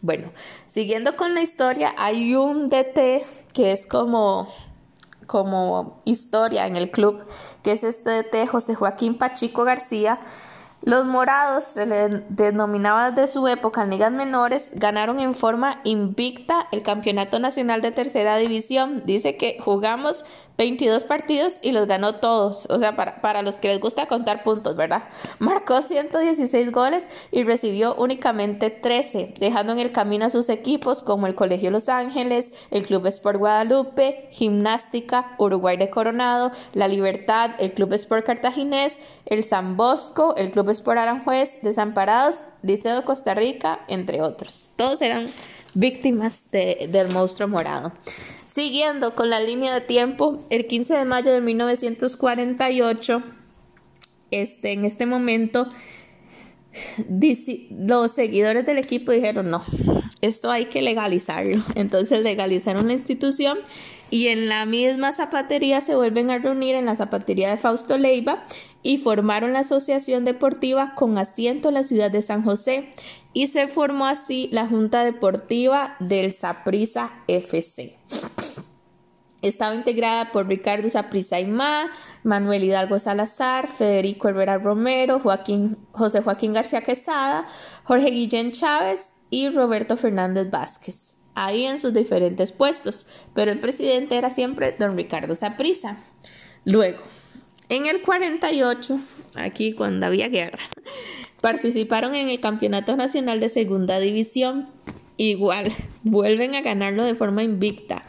Bueno, 0.00 0.32
siguiendo 0.66 1.16
con 1.16 1.34
la 1.34 1.42
historia, 1.42 1.94
hay 1.96 2.34
un 2.34 2.68
DT 2.68 3.24
que 3.54 3.72
es 3.72 3.86
como 3.86 4.48
como 5.26 6.02
historia 6.04 6.66
en 6.66 6.76
el 6.76 6.90
club, 6.90 7.24
que 7.62 7.72
es 7.72 7.84
este 7.84 8.10
DT 8.10 8.46
José 8.48 8.74
Joaquín 8.74 9.16
Pachico 9.16 9.64
García, 9.64 10.20
los 10.82 11.04
morados, 11.06 11.64
se 11.64 11.86
le 11.86 12.24
denominaba 12.28 13.12
de 13.12 13.28
su 13.28 13.46
época 13.46 13.84
ligas 13.84 14.10
menores, 14.10 14.70
ganaron 14.74 15.20
en 15.20 15.34
forma 15.34 15.80
invicta 15.84 16.66
el 16.72 16.82
Campeonato 16.82 17.38
Nacional 17.38 17.82
de 17.82 17.92
Tercera 17.92 18.36
División. 18.36 19.02
Dice 19.06 19.36
que 19.36 19.58
jugamos 19.60 20.24
22 20.58 21.04
partidos 21.04 21.54
y 21.62 21.72
los 21.72 21.86
ganó 21.86 22.16
todos. 22.16 22.66
O 22.70 22.78
sea, 22.78 22.96
para, 22.96 23.20
para, 23.20 23.42
los 23.42 23.56
que 23.56 23.68
les 23.68 23.80
gusta 23.80 24.06
contar 24.06 24.42
puntos, 24.42 24.76
¿verdad? 24.76 25.04
Marcó 25.38 25.82
116 25.82 26.72
goles 26.72 27.08
y 27.30 27.44
recibió 27.44 27.94
únicamente 27.94 28.70
13, 28.70 29.34
dejando 29.38 29.72
en 29.72 29.78
el 29.78 29.92
camino 29.92 30.26
a 30.26 30.30
sus 30.30 30.48
equipos 30.48 31.02
como 31.02 31.26
el 31.26 31.34
Colegio 31.34 31.70
Los 31.70 31.88
Ángeles, 31.88 32.52
el 32.70 32.86
Club 32.86 33.06
Sport 33.06 33.38
Guadalupe, 33.38 34.28
Gimnástica, 34.32 35.34
Uruguay 35.38 35.76
de 35.76 35.90
Coronado, 35.90 36.52
La 36.74 36.88
Libertad, 36.88 37.52
el 37.58 37.72
Club 37.72 37.92
Sport 37.94 38.26
Cartaginés, 38.26 38.98
el 39.26 39.44
San 39.44 39.76
Bosco, 39.76 40.34
el 40.36 40.50
Club 40.50 40.70
Sport 40.70 40.98
Aranjuez, 40.98 41.58
Desamparados, 41.62 42.42
Liceo 42.62 43.04
Costa 43.04 43.34
Rica, 43.34 43.80
entre 43.88 44.22
otros. 44.22 44.70
Todos 44.76 45.02
eran 45.02 45.28
víctimas 45.74 46.46
del 46.50 47.08
monstruo 47.08 47.48
morado. 47.48 47.92
Siguiendo 48.46 49.14
con 49.14 49.30
la 49.30 49.40
línea 49.40 49.72
de 49.74 49.80
tiempo, 49.80 50.44
el 50.50 50.66
15 50.66 50.94
de 50.94 51.04
mayo 51.04 51.32
de 51.32 51.40
1948, 51.40 53.22
este, 54.30 54.72
en 54.72 54.84
este 54.84 55.06
momento, 55.06 55.68
los 57.70 58.12
seguidores 58.12 58.66
del 58.66 58.78
equipo 58.78 59.12
dijeron, 59.12 59.50
no, 59.50 59.64
esto 60.20 60.50
hay 60.50 60.66
que 60.66 60.82
legalizarlo. 60.82 61.62
Entonces 61.74 62.20
legalizaron 62.20 62.86
la 62.86 62.92
institución 62.92 63.58
y 64.12 64.28
en 64.28 64.46
la 64.50 64.66
misma 64.66 65.10
zapatería 65.10 65.80
se 65.80 65.96
vuelven 65.96 66.30
a 66.30 66.36
reunir 66.36 66.74
en 66.74 66.84
la 66.84 66.96
zapatería 66.96 67.48
de 67.48 67.56
Fausto 67.56 67.96
Leiva 67.96 68.44
y 68.82 68.98
formaron 68.98 69.54
la 69.54 69.60
asociación 69.60 70.26
deportiva 70.26 70.94
con 70.94 71.16
asiento 71.16 71.68
en 71.68 71.74
la 71.76 71.82
ciudad 71.82 72.10
de 72.10 72.20
San 72.20 72.42
José 72.42 72.92
y 73.32 73.46
se 73.46 73.68
formó 73.68 74.04
así 74.04 74.50
la 74.52 74.66
Junta 74.66 75.02
Deportiva 75.02 75.96
del 75.98 76.34
Saprisa 76.34 77.10
FC. 77.26 77.96
Estaba 79.40 79.74
integrada 79.74 80.30
por 80.30 80.46
Ricardo 80.46 80.90
Saprissa 80.90 81.36
Aymá, 81.36 81.90
Manuel 82.22 82.64
Hidalgo 82.64 82.98
Salazar, 82.98 83.66
Federico 83.66 84.28
Herrera 84.28 84.58
Romero, 84.58 85.20
Joaquín, 85.20 85.78
José 85.92 86.20
Joaquín 86.20 86.52
García 86.52 86.82
Quesada, 86.82 87.46
Jorge 87.84 88.10
Guillén 88.10 88.52
Chávez 88.52 89.14
y 89.30 89.48
Roberto 89.48 89.96
Fernández 89.96 90.50
Vázquez, 90.50 91.11
ahí 91.34 91.64
en 91.64 91.78
sus 91.78 91.94
diferentes 91.94 92.52
puestos, 92.52 93.06
pero 93.34 93.50
el 93.50 93.60
presidente 93.60 94.16
era 94.16 94.30
siempre 94.30 94.74
don 94.78 94.96
Ricardo 94.96 95.34
Saprissa. 95.34 95.98
Luego, 96.64 97.00
en 97.68 97.86
el 97.86 98.02
48, 98.02 98.98
aquí 99.34 99.72
cuando 99.72 100.06
había 100.06 100.28
guerra, 100.28 100.62
participaron 101.40 102.14
en 102.14 102.28
el 102.28 102.40
Campeonato 102.40 102.96
Nacional 102.96 103.40
de 103.40 103.48
Segunda 103.48 103.98
División. 103.98 104.68
Igual, 105.16 105.72
vuelven 106.02 106.54
a 106.54 106.62
ganarlo 106.62 107.04
de 107.04 107.14
forma 107.14 107.42
invicta 107.42 108.04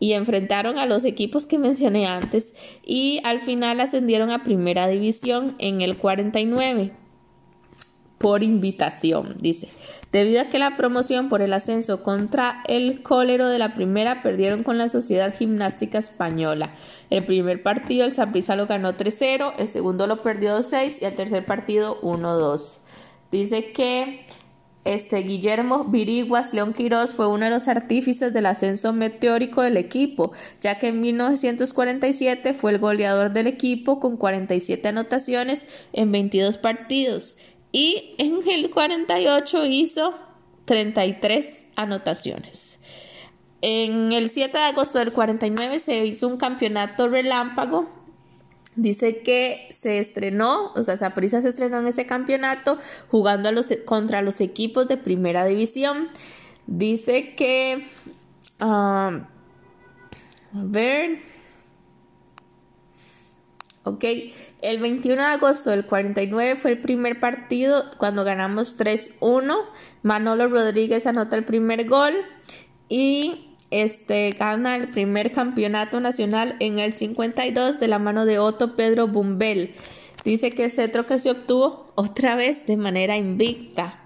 y 0.00 0.12
enfrentaron 0.12 0.78
a 0.78 0.86
los 0.86 1.04
equipos 1.04 1.46
que 1.46 1.58
mencioné 1.58 2.06
antes 2.06 2.54
y 2.84 3.20
al 3.24 3.40
final 3.40 3.80
ascendieron 3.80 4.30
a 4.30 4.42
Primera 4.42 4.88
División 4.88 5.54
en 5.58 5.80
el 5.80 5.96
49 5.96 7.03
por 8.24 8.42
invitación, 8.42 9.36
dice. 9.38 9.68
Debido 10.10 10.40
a 10.40 10.44
que 10.46 10.58
la 10.58 10.76
promoción 10.76 11.28
por 11.28 11.42
el 11.42 11.52
ascenso 11.52 12.02
contra 12.02 12.62
el 12.66 13.02
cólero 13.02 13.50
de 13.50 13.58
la 13.58 13.74
primera 13.74 14.22
perdieron 14.22 14.62
con 14.62 14.78
la 14.78 14.88
Sociedad 14.88 15.34
Gimnástica 15.36 15.98
Española. 15.98 16.72
El 17.10 17.26
primer 17.26 17.62
partido 17.62 18.06
el 18.06 18.12
Saprissa 18.12 18.56
lo 18.56 18.66
ganó 18.66 18.96
3-0, 18.96 19.52
el 19.58 19.68
segundo 19.68 20.06
lo 20.06 20.22
perdió 20.22 20.58
2-6 20.58 21.02
y 21.02 21.04
el 21.04 21.14
tercer 21.14 21.44
partido 21.44 22.00
1-2. 22.00 22.78
Dice 23.30 23.72
que 23.72 24.24
este 24.84 25.18
Guillermo 25.18 25.84
Viriguas 25.84 26.54
León 26.54 26.72
Quirós 26.72 27.12
fue 27.12 27.26
uno 27.26 27.44
de 27.44 27.50
los 27.50 27.68
artífices 27.68 28.32
del 28.32 28.46
ascenso 28.46 28.94
meteórico 28.94 29.60
del 29.60 29.76
equipo, 29.76 30.32
ya 30.62 30.78
que 30.78 30.88
en 30.88 31.02
1947 31.02 32.54
fue 32.54 32.72
el 32.72 32.78
goleador 32.78 33.34
del 33.34 33.48
equipo 33.48 34.00
con 34.00 34.16
47 34.16 34.88
anotaciones 34.88 35.66
en 35.92 36.10
22 36.10 36.56
partidos 36.56 37.36
y 37.74 38.14
en 38.18 38.38
el 38.48 38.70
48 38.70 39.66
hizo 39.66 40.14
33 40.64 41.64
anotaciones. 41.74 42.78
En 43.62 44.12
el 44.12 44.30
7 44.30 44.56
de 44.56 44.64
agosto 44.64 45.00
del 45.00 45.12
49 45.12 45.80
se 45.80 46.06
hizo 46.06 46.28
un 46.28 46.36
campeonato 46.36 47.08
relámpago 47.08 47.88
Dice 48.76 49.22
que 49.22 49.68
se 49.70 49.98
estrenó, 49.98 50.72
o 50.74 50.82
sea, 50.82 50.96
Saprissa 50.96 51.40
se 51.40 51.48
estrenó 51.48 51.78
en 51.78 51.86
ese 51.86 52.06
campeonato 52.06 52.76
jugando 53.08 53.52
los, 53.52 53.72
contra 53.84 54.20
los 54.20 54.40
equipos 54.40 54.88
de 54.88 54.96
primera 54.96 55.44
división. 55.44 56.08
Dice 56.66 57.36
que, 57.36 57.84
um, 58.60 58.66
a 58.66 59.26
ver, 60.52 61.20
ok, 63.84 64.04
el 64.64 64.78
21 64.78 65.20
de 65.20 65.28
agosto 65.28 65.70
del 65.70 65.84
49 65.84 66.56
fue 66.56 66.72
el 66.72 66.78
primer 66.80 67.20
partido 67.20 67.90
cuando 67.98 68.24
ganamos 68.24 68.78
3-1. 68.78 69.54
Manolo 70.02 70.48
Rodríguez 70.48 71.06
anota 71.06 71.36
el 71.36 71.44
primer 71.44 71.86
gol 71.86 72.14
y 72.88 73.54
este, 73.70 74.30
gana 74.30 74.76
el 74.76 74.88
primer 74.88 75.32
campeonato 75.32 76.00
nacional 76.00 76.56
en 76.60 76.78
el 76.78 76.94
52 76.94 77.78
de 77.78 77.88
la 77.88 77.98
mano 77.98 78.24
de 78.24 78.38
Otto 78.38 78.74
Pedro 78.74 79.06
Bumbel. 79.06 79.74
Dice 80.24 80.50
que 80.50 80.64
el 80.64 80.70
cetro 80.70 81.04
que 81.04 81.18
se 81.18 81.30
obtuvo 81.30 81.92
otra 81.94 82.34
vez 82.34 82.64
de 82.66 82.78
manera 82.78 83.16
invicta. 83.18 84.00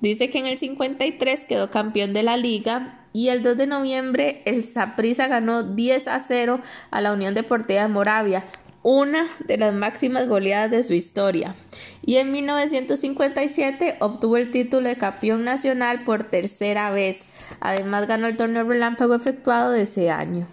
Dice 0.00 0.30
que 0.30 0.38
en 0.38 0.46
el 0.46 0.58
53 0.58 1.44
quedó 1.46 1.70
campeón 1.70 2.12
de 2.12 2.22
la 2.22 2.36
liga 2.36 3.00
y 3.12 3.28
el 3.28 3.42
2 3.42 3.56
de 3.56 3.66
noviembre 3.66 4.42
el 4.44 4.62
Saprissa 4.62 5.26
ganó 5.26 5.62
10 5.62 6.08
a 6.08 6.20
0 6.20 6.60
a 6.90 7.00
la 7.00 7.12
Unión 7.12 7.32
Deportiva 7.32 7.82
de 7.82 7.88
Moravia, 7.88 8.44
una 8.84 9.26
de 9.40 9.56
las 9.56 9.74
máximas 9.74 10.28
goleadas 10.28 10.70
de 10.70 10.82
su 10.82 10.92
historia. 10.92 11.54
Y 12.02 12.16
en 12.16 12.30
1957 12.30 13.96
obtuvo 13.98 14.36
el 14.36 14.50
título 14.50 14.86
de 14.86 14.96
campeón 14.96 15.42
nacional 15.42 16.04
por 16.04 16.24
tercera 16.24 16.90
vez. 16.90 17.26
Además 17.60 18.06
ganó 18.06 18.26
el 18.26 18.36
torneo 18.36 18.62
relámpago 18.62 19.14
efectuado 19.14 19.72
de 19.72 19.82
ese 19.82 20.10
año. 20.10 20.46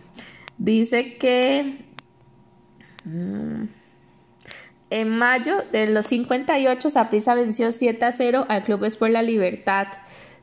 Dice 0.58 1.18
que 1.18 1.84
mm, 3.04 3.64
en 4.92 5.10
mayo 5.10 5.58
de 5.74 5.90
los 5.90 6.06
58 6.08 6.90
Saprissa 6.90 7.36
venció 7.36 7.74
7 7.74 8.06
a 8.06 8.12
0 8.14 8.46
al 8.48 8.64
Club 8.64 8.86
Sport 8.86 9.12
La 9.12 9.22
Libertad. 9.22 9.88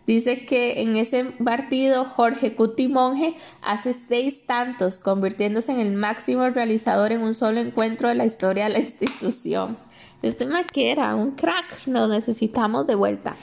Dice 0.08 0.46
que 0.46 0.80
en 0.80 0.96
ese 0.96 1.22
partido 1.44 2.06
Jorge 2.06 2.54
Cuti 2.54 2.88
Monge 2.88 3.36
hace 3.60 3.92
seis 3.92 4.46
tantos, 4.46 5.00
convirtiéndose 5.00 5.70
en 5.70 5.80
el 5.80 5.92
máximo 5.92 6.48
realizador 6.48 7.12
en 7.12 7.20
un 7.20 7.34
solo 7.34 7.60
encuentro 7.60 8.08
de 8.08 8.14
la 8.14 8.24
historia 8.24 8.64
de 8.64 8.70
la 8.70 8.78
institución. 8.78 9.76
Este 10.22 10.46
maquera, 10.46 11.14
un 11.14 11.32
crack, 11.32 11.86
lo 11.86 12.08
necesitamos 12.08 12.86
de 12.86 12.94
vuelta. 12.94 13.36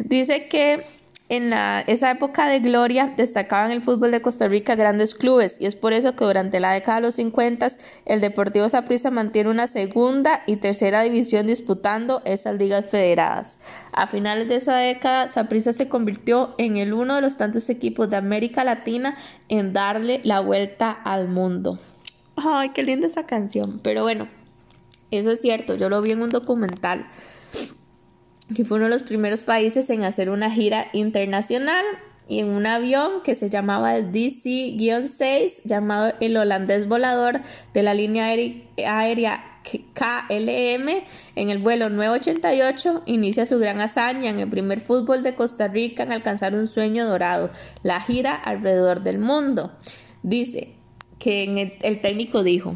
Dice 0.00 0.48
que 0.48 0.84
en 1.28 1.52
esa 1.86 2.10
época 2.10 2.46
de 2.46 2.60
gloria 2.60 3.14
destacaban 3.16 3.70
el 3.70 3.82
fútbol 3.82 4.10
de 4.10 4.20
Costa 4.20 4.48
Rica 4.48 4.74
grandes 4.74 5.14
clubes 5.14 5.56
y 5.60 5.66
es 5.66 5.74
por 5.74 5.92
eso 5.92 6.14
que 6.14 6.24
durante 6.24 6.60
la 6.60 6.72
década 6.72 6.96
de 6.96 7.06
los 7.06 7.14
50 7.14 7.68
el 8.04 8.20
Deportivo 8.20 8.68
Saprissa 8.68 9.10
mantiene 9.10 9.48
una 9.48 9.66
segunda 9.66 10.42
y 10.46 10.56
tercera 10.56 11.02
división 11.02 11.46
disputando 11.46 12.20
esas 12.24 12.56
ligas 12.56 12.84
federadas. 12.86 13.58
A 13.92 14.06
finales 14.06 14.48
de 14.48 14.56
esa 14.56 14.76
década, 14.76 15.28
Saprissa 15.28 15.72
se 15.72 15.88
convirtió 15.88 16.54
en 16.58 16.76
el 16.76 16.92
uno 16.92 17.14
de 17.14 17.22
los 17.22 17.36
tantos 17.36 17.70
equipos 17.70 18.10
de 18.10 18.16
América 18.16 18.64
Latina 18.64 19.16
en 19.48 19.72
darle 19.72 20.20
la 20.24 20.40
vuelta 20.40 20.90
al 20.90 21.28
mundo. 21.28 21.78
Ay, 22.36 22.70
qué 22.70 22.82
linda 22.82 23.06
esa 23.06 23.24
canción. 23.24 23.80
Pero 23.82 24.02
bueno, 24.02 24.28
eso 25.10 25.30
es 25.30 25.40
cierto, 25.40 25.76
yo 25.76 25.88
lo 25.88 26.02
vi 26.02 26.12
en 26.12 26.22
un 26.22 26.30
documental 26.30 27.06
que 28.54 28.64
fue 28.64 28.76
uno 28.76 28.86
de 28.86 28.92
los 28.92 29.02
primeros 29.02 29.42
países 29.42 29.88
en 29.90 30.04
hacer 30.04 30.30
una 30.30 30.50
gira 30.50 30.88
internacional 30.92 31.84
y 32.28 32.38
en 32.38 32.48
un 32.48 32.66
avión 32.66 33.22
que 33.24 33.34
se 33.34 33.50
llamaba 33.50 33.96
el 33.96 34.12
DC-6, 34.12 35.62
llamado 35.64 36.14
el 36.20 36.36
holandés 36.36 36.88
volador 36.88 37.40
de 37.74 37.82
la 37.82 37.94
línea 37.94 38.26
aérea 38.26 39.44
KLM, 39.62 40.88
en 41.36 41.50
el 41.50 41.58
vuelo 41.58 41.88
988 41.88 43.02
inicia 43.06 43.46
su 43.46 43.58
gran 43.58 43.80
hazaña 43.80 44.30
en 44.30 44.40
el 44.40 44.48
primer 44.48 44.80
fútbol 44.80 45.22
de 45.22 45.34
Costa 45.34 45.68
Rica 45.68 46.02
en 46.02 46.12
alcanzar 46.12 46.54
un 46.54 46.66
sueño 46.66 47.06
dorado, 47.06 47.50
la 47.82 48.00
gira 48.00 48.34
alrededor 48.34 49.02
del 49.02 49.18
mundo. 49.18 49.72
Dice 50.22 50.74
que 51.18 51.78
el 51.82 52.00
técnico 52.00 52.42
dijo, 52.42 52.74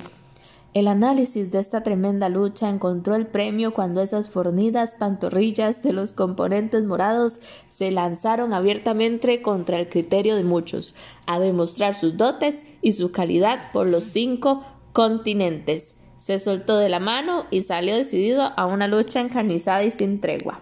el 0.77 0.89
análisis 0.89 1.51
de 1.51 1.59
esta 1.59 1.83
tremenda 1.83 2.29
lucha 2.29 2.69
encontró 2.69 3.15
el 3.15 3.27
premio 3.27 3.73
cuando 3.73 4.03
esas 4.03 4.29
fornidas 4.29 4.93
pantorrillas 4.93 5.83
de 5.83 5.95
los 5.95 6.13
componentes 6.13 6.85
morados 6.85 7.41
se 7.71 7.91
lanzaron 7.91 8.53
abiertamente 8.53 9.41
contra 9.41 9.81
el 9.81 9.89
criterio 9.89 10.37
de 10.37 10.45
muchos, 10.45 10.95
a 11.25 11.39
demostrar 11.39 11.95
sus 11.95 12.19
dotes 12.19 12.67
y 12.83 12.93
su 12.93 13.11
calidad 13.11 13.59
por 13.73 13.89
los 13.89 14.05
cinco 14.05 14.67
continentes. 14.93 15.95
Se 16.19 16.39
soltó 16.39 16.77
de 16.77 16.91
la 16.91 17.01
mano 17.01 17.47
y 17.51 17.63
salió 17.63 17.97
decidido 17.97 18.53
a 18.55 18.67
una 18.67 18.87
lucha 18.87 19.23
encarnizada 19.23 19.83
y 19.83 19.91
sin 19.91 20.21
tregua. 20.21 20.61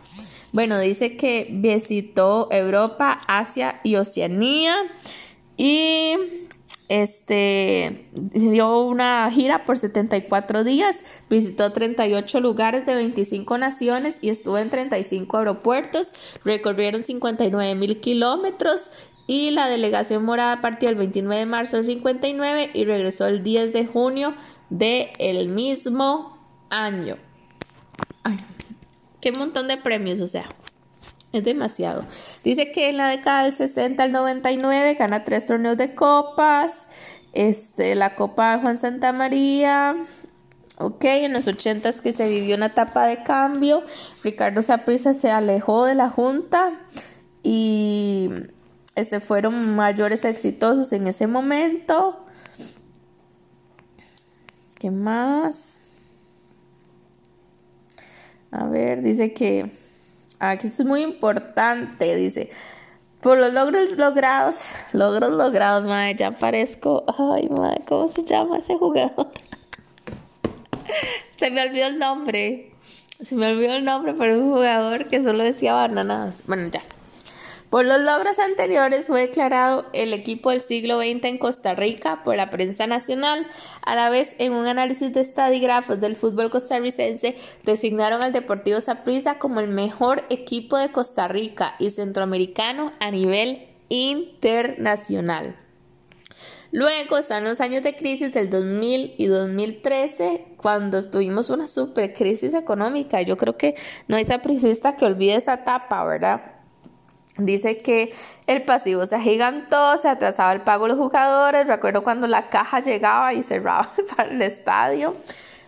Bueno, 0.52 0.78
dice 0.78 1.16
que 1.16 1.48
visitó 1.50 2.46
Europa, 2.52 3.20
Asia 3.26 3.80
y 3.82 3.96
Oceanía 3.96 4.76
y 5.56 6.43
este 6.88 8.08
dio 8.12 8.82
una 8.82 9.30
gira 9.30 9.64
por 9.64 9.78
74 9.78 10.64
días, 10.64 11.04
visitó 11.30 11.72
38 11.72 12.40
lugares 12.40 12.86
de 12.86 12.94
25 12.94 13.58
naciones 13.58 14.18
y 14.20 14.28
estuvo 14.28 14.58
en 14.58 14.70
35 14.70 15.38
aeropuertos, 15.38 16.12
recorrieron 16.44 17.04
59 17.04 17.74
mil 17.74 18.00
kilómetros 18.00 18.90
y 19.26 19.50
la 19.52 19.68
delegación 19.68 20.24
morada 20.24 20.60
partió 20.60 20.88
el 20.90 20.96
29 20.96 21.40
de 21.40 21.46
marzo 21.46 21.76
del 21.76 21.86
59 21.86 22.70
y 22.74 22.84
regresó 22.84 23.26
el 23.26 23.42
10 23.42 23.72
de 23.72 23.86
junio 23.86 24.34
del 24.68 25.08
el 25.18 25.48
mismo 25.48 26.38
año. 26.68 27.16
Ay, 28.22 28.38
qué 29.20 29.32
montón 29.32 29.68
de 29.68 29.78
premios, 29.78 30.20
o 30.20 30.28
sea. 30.28 30.54
Es 31.34 31.42
demasiado. 31.42 32.04
Dice 32.44 32.70
que 32.70 32.90
en 32.90 32.96
la 32.96 33.08
década 33.08 33.42
del 33.42 33.52
60 33.52 34.00
al 34.00 34.12
99 34.12 34.94
gana 34.94 35.24
tres 35.24 35.46
torneos 35.46 35.76
de 35.76 35.92
copas. 35.96 36.86
Este, 37.32 37.96
la 37.96 38.14
Copa 38.14 38.60
Juan 38.62 38.78
Santa 38.78 39.12
María. 39.12 39.96
Ok, 40.78 41.04
en 41.04 41.32
los 41.32 41.48
80 41.48 41.92
que 41.94 42.12
se 42.12 42.28
vivió 42.28 42.54
una 42.54 42.66
etapa 42.66 43.08
de 43.08 43.24
cambio. 43.24 43.82
Ricardo 44.22 44.62
Saprissa 44.62 45.12
se 45.12 45.32
alejó 45.32 45.86
de 45.86 45.96
la 45.96 46.08
Junta 46.08 46.80
y 47.42 48.30
este, 48.94 49.18
fueron 49.18 49.74
mayores 49.74 50.24
exitosos 50.24 50.92
en 50.92 51.08
ese 51.08 51.26
momento. 51.26 52.24
¿Qué 54.78 54.92
más? 54.92 55.80
A 58.52 58.66
ver, 58.66 59.02
dice 59.02 59.32
que 59.32 59.83
Aquí 60.50 60.68
es 60.68 60.84
muy 60.84 61.02
importante, 61.02 62.14
dice. 62.16 62.50
Por 63.20 63.38
los 63.38 63.52
logros 63.52 63.92
logrados, 63.96 64.60
logros 64.92 65.32
logrados, 65.32 65.84
madre, 65.84 66.14
ya 66.14 66.32
parezco. 66.32 67.04
Ay, 67.18 67.48
madre, 67.48 67.80
¿cómo 67.88 68.08
se 68.08 68.22
llama 68.24 68.58
ese 68.58 68.76
jugador? 68.76 69.32
se 71.36 71.50
me 71.50 71.66
olvidó 71.66 71.86
el 71.86 71.98
nombre. 71.98 72.72
Se 73.20 73.34
me 73.34 73.50
olvidó 73.50 73.74
el 73.74 73.84
nombre, 73.84 74.14
pero 74.18 74.38
un 74.38 74.52
jugador 74.52 75.08
que 75.08 75.22
solo 75.22 75.42
decía 75.42 75.72
bananas. 75.72 76.42
Bueno, 76.46 76.68
ya. 76.68 76.82
Por 77.74 77.86
los 77.86 78.00
logros 78.02 78.38
anteriores 78.38 79.08
fue 79.08 79.22
declarado 79.22 79.86
el 79.92 80.12
equipo 80.12 80.50
del 80.50 80.60
siglo 80.60 81.00
XX 81.00 81.24
en 81.24 81.38
Costa 81.38 81.74
Rica 81.74 82.22
por 82.22 82.36
la 82.36 82.48
prensa 82.48 82.86
nacional. 82.86 83.48
A 83.82 83.96
la 83.96 84.10
vez, 84.10 84.36
en 84.38 84.52
un 84.52 84.68
análisis 84.68 85.12
de 85.12 85.20
estadígrafos 85.20 85.98
del 85.98 86.14
fútbol 86.14 86.52
costarricense, 86.52 87.34
designaron 87.64 88.22
al 88.22 88.30
Deportivo 88.30 88.80
Saprissa 88.80 89.40
como 89.40 89.58
el 89.58 89.66
mejor 89.66 90.22
equipo 90.30 90.78
de 90.78 90.92
Costa 90.92 91.26
Rica 91.26 91.74
y 91.80 91.90
centroamericano 91.90 92.92
a 93.00 93.10
nivel 93.10 93.66
internacional. 93.88 95.56
Luego 96.70 97.18
están 97.18 97.42
los 97.42 97.60
años 97.60 97.82
de 97.82 97.96
crisis 97.96 98.32
del 98.32 98.50
2000 98.50 99.16
y 99.18 99.26
2013, 99.26 100.44
cuando 100.58 101.02
tuvimos 101.10 101.50
una 101.50 101.66
super 101.66 102.14
crisis 102.14 102.54
económica. 102.54 103.20
Yo 103.22 103.36
creo 103.36 103.56
que 103.56 103.74
no 104.06 104.16
hay 104.16 104.24
sapricista 104.24 104.94
que 104.94 105.06
olvide 105.06 105.34
esa 105.34 105.54
etapa, 105.54 106.04
¿verdad? 106.04 106.53
Dice 107.36 107.78
que 107.78 108.14
el 108.46 108.64
pasivo 108.64 109.06
se 109.06 109.16
agigantó, 109.16 109.98
se 109.98 110.08
atrasaba 110.08 110.52
el 110.52 110.60
pago 110.60 110.84
de 110.84 110.90
los 110.90 110.98
jugadores. 110.98 111.66
Recuerdo 111.66 112.04
cuando 112.04 112.28
la 112.28 112.48
caja 112.48 112.80
llegaba 112.80 113.34
y 113.34 113.42
cerraba 113.42 113.92
para 114.16 114.30
el 114.30 114.40
estadio. 114.42 115.16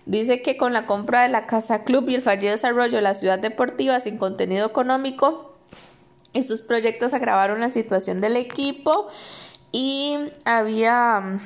Dice 0.04 0.40
que 0.42 0.56
con 0.56 0.72
la 0.72 0.86
compra 0.86 1.22
de 1.22 1.28
la 1.28 1.46
Casa 1.46 1.82
Club 1.82 2.08
y 2.08 2.14
el 2.14 2.22
fallido 2.22 2.52
desarrollo 2.52 2.96
de 2.96 3.02
la 3.02 3.14
ciudad 3.14 3.40
deportiva 3.40 3.98
sin 3.98 4.18
contenido 4.18 4.64
económico, 4.66 5.56
estos 6.32 6.62
proyectos 6.62 7.12
agravaron 7.12 7.58
la 7.58 7.70
situación 7.70 8.20
del 8.20 8.36
equipo 8.36 9.08
y 9.72 10.16
había, 10.44 11.38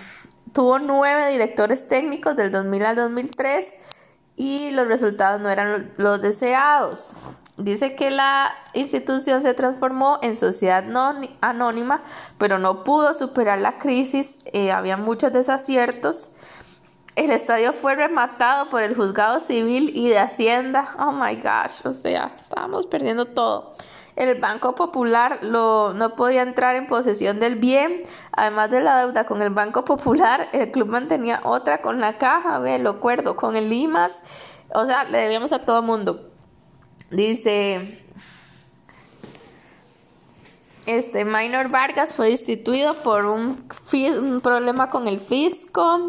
tuvo 0.52 0.78
nueve 0.78 1.30
directores 1.30 1.88
técnicos 1.88 2.36
del 2.36 2.50
2000 2.50 2.84
al 2.84 2.96
2003 2.96 3.74
y 4.36 4.70
los 4.72 4.86
resultados 4.86 5.40
no 5.40 5.48
eran 5.48 5.92
los 5.96 6.20
deseados. 6.20 7.14
Dice 7.60 7.94
que 7.94 8.10
la 8.10 8.52
institución 8.74 9.42
se 9.42 9.54
transformó 9.54 10.18
en 10.22 10.36
sociedad 10.36 10.84
anónima, 11.40 12.02
pero 12.38 12.58
no 12.58 12.84
pudo 12.84 13.14
superar 13.14 13.58
la 13.58 13.78
crisis, 13.78 14.36
eh, 14.46 14.72
había 14.72 14.96
muchos 14.96 15.32
desaciertos 15.32 16.30
el 17.16 17.30
estadio 17.32 17.72
fue 17.74 17.96
rematado 17.96 18.70
por 18.70 18.82
el 18.82 18.94
juzgado 18.94 19.40
civil 19.40 19.90
y 19.94 20.08
de 20.08 20.18
Hacienda. 20.18 20.94
Oh 20.98 21.12
my 21.12 21.36
gosh, 21.36 21.84
o 21.84 21.92
sea, 21.92 22.34
estábamos 22.38 22.86
perdiendo 22.86 23.26
todo. 23.26 23.72
El 24.16 24.40
Banco 24.40 24.74
Popular 24.74 25.40
lo, 25.42 25.92
no 25.92 26.14
podía 26.14 26.42
entrar 26.42 26.76
en 26.76 26.86
posesión 26.86 27.40
del 27.40 27.56
bien. 27.56 27.98
Además 28.32 28.70
de 28.70 28.80
la 28.80 29.00
deuda 29.00 29.24
con 29.24 29.42
el 29.42 29.50
Banco 29.50 29.84
Popular, 29.84 30.48
el 30.52 30.70
club 30.70 30.88
mantenía 30.88 31.40
otra 31.44 31.82
con 31.82 32.00
la 32.00 32.16
caja, 32.16 32.58
ve, 32.58 32.78
lo 32.78 32.90
acuerdo, 32.90 33.36
con 33.36 33.56
el 33.56 33.68
Limas. 33.68 34.22
O 34.72 34.86
sea, 34.86 35.04
le 35.04 35.18
debíamos 35.18 35.52
a 35.52 35.58
todo 35.60 35.80
el 35.80 35.84
mundo. 35.84 36.29
Dice, 37.10 37.98
este 40.86 41.24
Minor 41.24 41.68
Vargas 41.68 42.14
fue 42.14 42.30
destituido 42.30 42.94
por 42.94 43.24
un, 43.24 43.68
problema 44.42 44.90
con 44.90 45.08
el 45.08 45.20
fisco. 45.20 46.08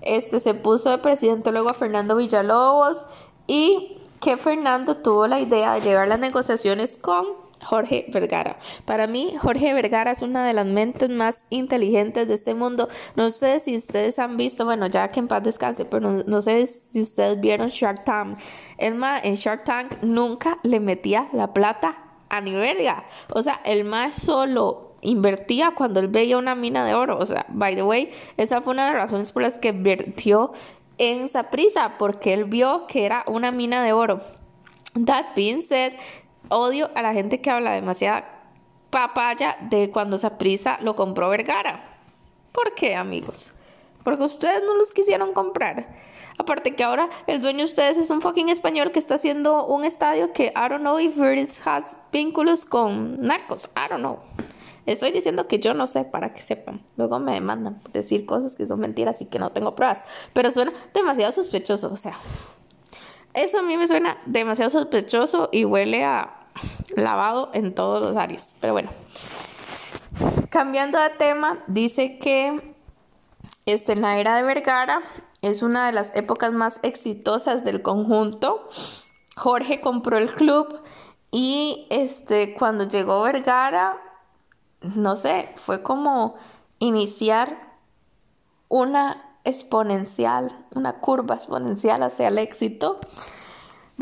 Este 0.00 0.40
se 0.40 0.54
puso 0.54 0.90
de 0.90 0.98
presidente 0.98 1.52
luego 1.52 1.68
a 1.68 1.74
Fernando 1.74 2.16
Villalobos 2.16 3.06
y 3.46 3.98
que 4.20 4.36
Fernando 4.36 4.96
tuvo 4.96 5.26
la 5.26 5.40
idea 5.40 5.74
de 5.74 5.80
llevar 5.80 6.08
las 6.08 6.18
negociaciones 6.18 6.96
con 6.96 7.41
Jorge 7.62 8.06
Vergara. 8.08 8.58
Para 8.84 9.06
mí, 9.06 9.34
Jorge 9.38 9.74
Vergara 9.74 10.10
es 10.10 10.22
una 10.22 10.46
de 10.46 10.52
las 10.52 10.66
mentes 10.66 11.08
más 11.10 11.44
inteligentes 11.50 12.28
de 12.28 12.34
este 12.34 12.54
mundo. 12.54 12.88
No 13.16 13.30
sé 13.30 13.60
si 13.60 13.76
ustedes 13.76 14.18
han 14.18 14.36
visto, 14.36 14.64
bueno, 14.64 14.86
ya 14.86 15.08
que 15.08 15.20
en 15.20 15.28
paz 15.28 15.42
descanse, 15.42 15.84
pero 15.84 16.24
no, 16.24 16.42
sé 16.42 16.66
si 16.66 17.00
ustedes 17.00 17.40
vieron 17.40 17.68
Shark 17.68 18.04
Tank. 18.04 18.38
El 18.78 18.94
más 18.94 19.24
en 19.24 19.34
Shark 19.34 19.64
Tank 19.64 20.02
nunca 20.02 20.58
le 20.62 20.80
metía 20.80 21.28
la 21.32 21.52
plata 21.52 21.96
a 22.28 22.40
ni 22.40 22.54
verga. 22.54 23.04
O 23.34 23.42
sea, 23.42 23.60
el 23.64 23.84
más 23.84 24.14
solo 24.14 24.96
invertía 25.02 25.72
cuando 25.76 26.00
él 26.00 26.08
veía 26.08 26.38
una 26.38 26.54
mina 26.54 26.84
de 26.86 26.94
oro. 26.94 27.18
O 27.18 27.26
sea, 27.26 27.44
by 27.48 27.74
the 27.74 27.82
way, 27.82 28.10
esa 28.36 28.62
fue 28.62 28.72
una 28.72 28.86
de 28.86 28.92
las 28.92 29.02
razones 29.02 29.32
por 29.32 29.42
las 29.42 29.58
que 29.58 29.68
invirtió 29.68 30.52
en 30.98 31.28
prisa 31.50 31.94
porque 31.98 32.32
él 32.32 32.44
vio 32.44 32.86
que 32.86 33.04
era 33.04 33.24
una 33.26 33.50
mina 33.50 33.84
de 33.84 33.92
oro. 33.92 34.20
That 35.06 35.34
being 35.34 35.62
said, 35.62 35.94
odio 36.52 36.90
a 36.94 37.02
la 37.02 37.12
gente 37.12 37.40
que 37.40 37.50
habla 37.50 37.72
demasiada 37.72 38.42
papaya 38.90 39.56
de 39.70 39.90
cuando 39.90 40.18
prisa 40.38 40.78
lo 40.82 40.94
compró 40.94 41.30
Vergara. 41.30 41.98
¿Por 42.52 42.74
qué, 42.74 42.94
amigos? 42.94 43.52
Porque 44.04 44.24
ustedes 44.24 44.62
no 44.64 44.74
los 44.74 44.92
quisieron 44.92 45.32
comprar. 45.32 45.88
Aparte 46.38 46.74
que 46.74 46.84
ahora 46.84 47.08
el 47.26 47.40
dueño 47.40 47.58
de 47.58 47.64
ustedes 47.64 47.96
es 47.96 48.10
un 48.10 48.20
fucking 48.20 48.48
español 48.48 48.90
que 48.90 48.98
está 48.98 49.14
haciendo 49.14 49.64
un 49.66 49.84
estadio 49.84 50.32
que 50.32 50.46
I 50.48 50.68
don't 50.68 50.80
know 50.80 50.98
if 50.98 51.16
it 51.16 51.50
has 51.64 51.96
vínculos 52.12 52.66
con 52.66 53.20
narcos. 53.22 53.68
I 53.76 53.88
don't 53.88 54.00
know. 54.00 54.18
Estoy 54.84 55.12
diciendo 55.12 55.46
que 55.46 55.60
yo 55.60 55.74
no 55.74 55.86
sé 55.86 56.04
para 56.04 56.34
que 56.34 56.42
sepan. 56.42 56.82
Luego 56.96 57.18
me 57.18 57.34
demandan 57.34 57.80
decir 57.92 58.26
cosas 58.26 58.56
que 58.56 58.66
son 58.66 58.80
mentiras 58.80 59.22
y 59.22 59.26
que 59.26 59.38
no 59.38 59.52
tengo 59.52 59.74
pruebas. 59.74 60.04
Pero 60.32 60.50
suena 60.50 60.72
demasiado 60.92 61.32
sospechoso. 61.32 61.90
O 61.92 61.96
sea, 61.96 62.14
eso 63.34 63.60
a 63.60 63.62
mí 63.62 63.76
me 63.76 63.86
suena 63.86 64.18
demasiado 64.26 64.70
sospechoso 64.70 65.48
y 65.52 65.64
huele 65.64 66.04
a 66.04 66.41
lavado 66.96 67.50
en 67.52 67.74
todos 67.74 68.00
los 68.00 68.16
áreas. 68.16 68.54
Pero 68.60 68.72
bueno. 68.72 68.90
Cambiando 70.50 71.00
de 71.00 71.10
tema, 71.10 71.58
dice 71.66 72.18
que 72.18 72.74
este, 73.66 73.92
en 73.92 74.02
la 74.02 74.18
era 74.18 74.36
de 74.36 74.42
Vergara 74.42 75.00
es 75.40 75.62
una 75.62 75.86
de 75.86 75.92
las 75.92 76.14
épocas 76.14 76.52
más 76.52 76.80
exitosas 76.82 77.64
del 77.64 77.82
conjunto. 77.82 78.68
Jorge 79.36 79.80
compró 79.80 80.18
el 80.18 80.32
club 80.34 80.80
y 81.30 81.86
este 81.90 82.54
cuando 82.54 82.84
llegó 82.86 83.22
Vergara, 83.22 83.98
no 84.82 85.16
sé, 85.16 85.50
fue 85.56 85.82
como 85.82 86.34
iniciar 86.78 87.72
una 88.68 89.36
exponencial, 89.44 90.66
una 90.74 91.00
curva 91.00 91.34
exponencial 91.36 92.02
hacia 92.02 92.28
el 92.28 92.38
éxito. 92.38 93.00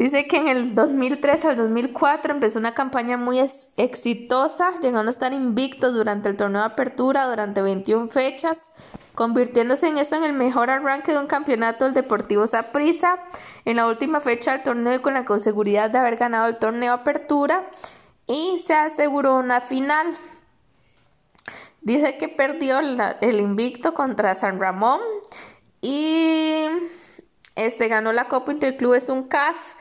Dice 0.01 0.27
que 0.27 0.39
en 0.39 0.49
el 0.49 0.75
2003 0.75 1.45
al 1.45 1.57
2004 1.59 2.33
empezó 2.33 2.59
una 2.59 2.73
campaña 2.73 3.19
muy 3.19 3.39
exitosa, 3.77 4.73
llegando 4.81 5.11
a 5.11 5.11
estar 5.11 5.35
invicto 5.35 5.93
durante 5.93 6.31
el 6.31 6.39
torneo 6.39 6.63
de 6.63 6.69
apertura 6.69 7.29
durante 7.29 7.61
21 7.61 8.09
fechas 8.09 8.71
convirtiéndose 9.15 9.89
en 9.89 9.99
eso 9.99 10.17
en 10.17 10.25
el 10.25 10.33
mejor 10.33 10.71
arranque 10.71 11.13
de 11.13 11.19
un 11.19 11.27
campeonato 11.27 11.85
del 11.85 11.93
Deportivo 11.93 12.47
Saprissa 12.47 13.19
en 13.67 13.77
la 13.77 13.89
última 13.89 14.23
fecha 14.23 14.53
del 14.53 14.63
torneo 14.63 15.03
con 15.03 15.13
la 15.13 15.27
seguridad 15.39 15.91
de 15.91 15.99
haber 15.99 16.17
ganado 16.17 16.49
el 16.49 16.57
torneo 16.57 16.95
Apertura 16.95 17.69
y 18.27 18.63
se 18.67 18.73
aseguró 18.73 19.37
una 19.37 19.61
final. 19.61 20.17
Dice 21.83 22.17
que 22.17 22.29
perdió 22.29 22.79
el 22.79 23.39
invicto 23.39 23.93
contra 23.93 24.35
San 24.35 24.59
Ramón 24.61 25.01
y 25.83 26.65
este 27.55 27.89
ganó 27.89 28.13
la 28.13 28.29
Copa 28.29 28.53
Interclubes 28.53 29.09
un 29.09 29.29
CAF 29.29 29.75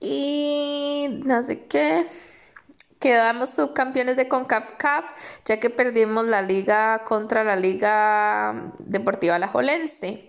y 0.00 1.20
no 1.24 1.42
sé 1.44 1.66
qué 1.66 2.06
quedamos 2.98 3.50
subcampeones 3.50 4.16
de 4.16 4.28
CONCACAF, 4.28 5.04
ya 5.44 5.60
que 5.60 5.70
perdimos 5.70 6.26
la 6.26 6.42
liga 6.42 7.04
contra 7.04 7.44
la 7.44 7.56
Liga 7.56 8.72
Deportiva 8.78 9.36
Alajuelense. 9.36 10.28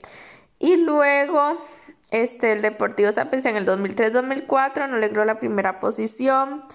Y 0.59 0.77
luego, 0.77 1.57
este, 2.11 2.53
el 2.53 2.61
Deportivo 2.61 3.11
Saprissa 3.11 3.49
en 3.49 3.57
el 3.57 3.65
2003-2004 3.65 4.89
no 4.89 4.97
logró 4.97 5.25
la 5.25 5.39
primera 5.39 5.79
posición. 5.79 6.65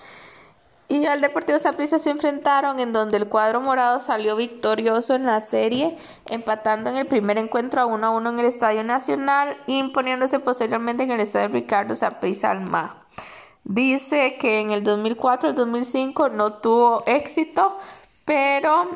Y 0.88 1.06
al 1.06 1.20
Deportivo 1.20 1.58
Saprissa 1.58 1.98
se 1.98 2.10
enfrentaron 2.10 2.78
en 2.78 2.92
donde 2.92 3.16
el 3.16 3.28
cuadro 3.28 3.60
morado 3.60 3.98
salió 3.98 4.36
victorioso 4.36 5.14
en 5.14 5.24
la 5.24 5.40
serie, 5.40 5.96
empatando 6.28 6.90
en 6.90 6.96
el 6.96 7.06
primer 7.06 7.38
encuentro 7.38 7.80
a 7.80 7.86
1 7.86 8.06
a 8.06 8.10
1 8.10 8.30
en 8.30 8.38
el 8.38 8.46
Estadio 8.46 8.84
Nacional 8.84 9.56
e 9.66 9.72
imponiéndose 9.72 10.38
posteriormente 10.38 11.04
en 11.04 11.10
el 11.10 11.20
Estadio 11.20 11.48
Ricardo 11.48 11.94
Saprissa 11.94 12.50
Alma. 12.50 13.06
Dice 13.64 14.36
que 14.38 14.60
en 14.60 14.70
el 14.70 14.82
2004 14.82 15.50
al 15.50 15.54
2005 15.54 16.28
no 16.30 16.54
tuvo 16.54 17.04
éxito, 17.06 17.78
pero 18.24 18.90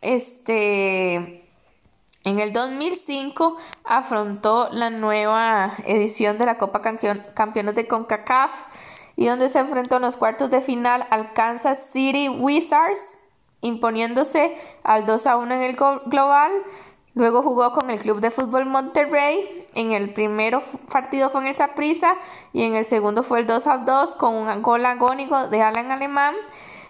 este 0.00 1.44
en 2.24 2.40
el 2.40 2.52
2005 2.52 3.56
afrontó 3.84 4.68
la 4.72 4.90
nueva 4.90 5.74
edición 5.84 6.38
de 6.38 6.46
la 6.46 6.58
Copa 6.58 6.82
Campeones 6.82 7.74
de 7.76 7.86
CONCACAF 7.86 8.50
y 9.16 9.26
donde 9.26 9.48
se 9.48 9.58
enfrentó 9.58 9.96
en 9.96 10.02
los 10.02 10.16
cuartos 10.16 10.50
de 10.50 10.60
final 10.60 11.06
al 11.10 11.32
Kansas 11.32 11.90
City 11.90 12.28
Wizards, 12.28 13.18
imponiéndose 13.62 14.56
al 14.84 15.06
2 15.06 15.26
a 15.26 15.36
1 15.36 15.54
en 15.54 15.62
el 15.62 15.76
global 16.06 16.52
Luego 17.16 17.42
jugó 17.42 17.72
con 17.72 17.88
el 17.88 17.98
Club 17.98 18.20
de 18.20 18.30
Fútbol 18.30 18.66
Monterrey. 18.66 19.66
En 19.74 19.92
el 19.92 20.12
primer 20.12 20.60
partido 20.92 21.30
fue 21.30 21.40
en 21.40 21.46
el 21.46 21.56
Saprissa 21.56 22.14
y 22.52 22.62
en 22.62 22.74
el 22.74 22.84
segundo 22.84 23.22
fue 23.22 23.40
el 23.40 23.46
2 23.46 23.66
a 23.66 23.78
2 23.78 24.16
con 24.16 24.34
un 24.34 24.62
gol 24.62 24.84
agónico 24.84 25.48
de 25.48 25.62
Alan 25.62 25.90
Alemán, 25.90 26.34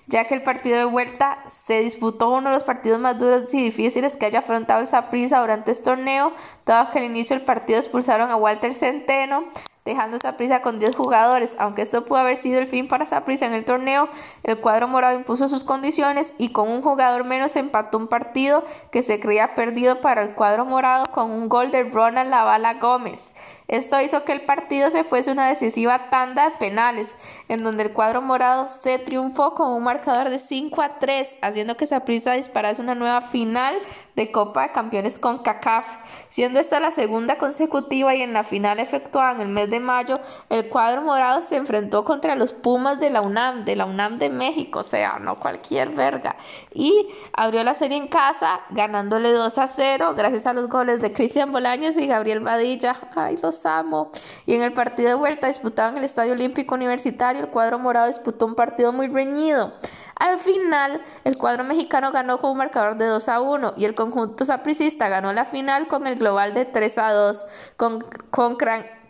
ya 0.07 0.25
que 0.27 0.35
el 0.35 0.43
partido 0.43 0.79
de 0.79 0.85
vuelta 0.85 1.39
se 1.67 1.81
disputó 1.81 2.31
uno 2.31 2.51
de 2.51 2.55
los 2.55 2.65
partidos 2.65 2.99
más 2.99 3.19
duros 3.19 3.53
y 3.53 3.63
difíciles 3.65 4.17
que 4.17 4.27
haya 4.27 4.41
afrontado 4.41 4.81
el 4.81 4.87
Saprissa 4.87 5.41
durante 5.41 5.73
este 5.73 5.85
torneo, 5.85 6.33
dado 6.65 6.91
que 6.91 6.99
al 6.99 7.05
inicio 7.05 7.37
del 7.37 7.45
partido 7.45 7.79
expulsaron 7.79 8.31
a 8.31 8.37
Walter 8.37 8.73
Centeno, 8.75 9.45
dejando 9.85 10.19
Saprissa 10.19 10.61
con 10.61 10.79
10 10.79 10.95
jugadores. 10.95 11.57
Aunque 11.59 11.83
esto 11.83 12.05
pudo 12.05 12.19
haber 12.19 12.37
sido 12.37 12.59
el 12.59 12.67
fin 12.67 12.89
para 12.89 13.07
Saprissa 13.07 13.47
en 13.47 13.55
el 13.55 13.65
torneo, 13.65 14.09
el 14.43 14.61
cuadro 14.61 14.89
morado 14.89 15.17
impuso 15.17 15.49
sus 15.49 15.65
condiciones 15.65 16.35
y 16.39 16.53
con 16.53 16.69
un 16.69 16.83
jugador 16.83 17.25
menos 17.25 17.57
empató 17.57 17.97
un 17.97 18.09
partido 18.09 18.65
que 18.91 19.03
se 19.03 19.21
creía 19.21 19.55
perdido 19.55 20.01
para 20.01 20.23
el 20.23 20.35
cuadro 20.35 20.65
morado 20.65 21.07
con 21.13 21.31
un 21.31 21.49
gol 21.49 21.71
de 21.71 21.85
Ronald 21.85 22.31
Lavala 22.31 22.75
Gómez. 22.75 23.35
Esto 23.69 24.01
hizo 24.01 24.25
que 24.25 24.33
el 24.33 24.43
partido 24.43 24.91
se 24.91 25.03
fuese 25.03 25.33
una 25.33 25.49
decisiva 25.49 26.09
tanda 26.09 26.51
de 26.51 26.57
penales, 26.57 27.19
en 27.49 27.65
donde 27.65 27.85
el 27.85 27.93
cuadro 27.93 28.23
morado 28.23 28.69
se 28.69 28.99
triunfó 28.99 29.55
con 29.55 29.73
un 29.73 29.83
marcador 29.83 30.31
de 30.31 30.39
5 30.39 30.83
a 30.83 30.99
3, 30.99 31.39
haciendo 31.43 31.77
que 31.77 31.87
Saprissa 31.87 32.33
disparase 32.33 32.81
una 32.81 32.95
nueva 32.95 33.23
final 33.23 33.77
de 34.17 34.33
Copa 34.33 34.63
de 34.63 34.73
Campeones 34.73 35.19
con 35.19 35.43
CACAF, 35.43 35.99
siendo 36.31 36.59
esta 36.59 36.81
la 36.81 36.91
segunda 36.91 37.37
consecutiva 37.37 38.15
y 38.15 38.23
en 38.23 38.33
la 38.33 38.45
final 38.45 38.81
efectuada 38.81 39.33
en 39.33 39.43
el 39.43 39.49
mes 39.49 39.71
de 39.71 39.79
mayo, 39.79 40.19
el 40.49 40.69
cuadro 40.71 41.03
morado 41.03 41.43
se 41.43 41.57
enfrentó 41.57 42.05
contra 42.05 42.35
los 42.35 42.55
Pumas 42.55 42.99
de 42.99 43.11
la 43.11 43.21
UNAM, 43.21 43.65
de 43.67 43.77
la 43.77 43.85
UNAM 43.85 44.19
de 44.19 44.31
México, 44.31 44.81
o 44.81 44.85
sea, 44.85 45.19
no 45.21 45.39
cualquier 45.39 45.91
verga, 45.91 46.37
y 46.73 47.09
abrió 47.35 47.63
la 47.63 47.75
serie 47.75 47.99
en 47.99 48.09
casa, 48.09 48.61
ganándole 48.71 49.31
2 49.33 49.59
a 49.59 49.69
0, 49.69 50.15
gracias 50.17 50.47
a 50.47 50.55
los 50.55 50.69
goles 50.69 51.01
de 51.01 51.13
Cristian 51.13 51.53
Bolaños 51.53 51.97
y 51.99 52.07
Gabriel 52.07 52.41
Badilla, 52.41 52.97
ay, 53.15 53.39
los 53.43 53.67
amo, 53.67 54.13
y 54.47 54.55
en 54.55 54.63
el 54.63 54.73
partido 54.73 55.11
de 55.11 55.15
vuelta 55.15 55.49
disputado 55.49 55.91
en 55.91 55.99
el 55.99 56.05
Estadio 56.05 56.33
Olímpico 56.33 56.75
Universitario, 56.75 57.43
el 57.43 57.51
cuadro 57.51 57.79
morado 57.79 58.09
disputó 58.09 58.47
un 58.47 58.55
partido 58.55 58.95
muy 58.95 59.09
reñido, 59.09 59.75
al 60.19 60.39
final, 60.39 61.03
el 61.25 61.37
cuadro 61.37 61.63
mexicano 61.63 62.11
ganó 62.11 62.39
con 62.39 62.53
un 62.53 62.57
marcador 62.57 62.97
de 62.97 63.05
2 63.05 63.29
a 63.29 63.41
1 63.43 63.75
y 63.77 63.85
el 63.85 63.95
conjunto 63.95 64.47
sapricista 64.47 65.11
ganó 65.11 65.33
la 65.35 65.45
final 65.45 65.89
con 65.89 66.07
el 66.07 66.17
global 66.17 66.55
de 66.55 66.65
3 66.65 66.99
a 66.99 67.13
2, 67.13 67.47
con, 67.77 68.03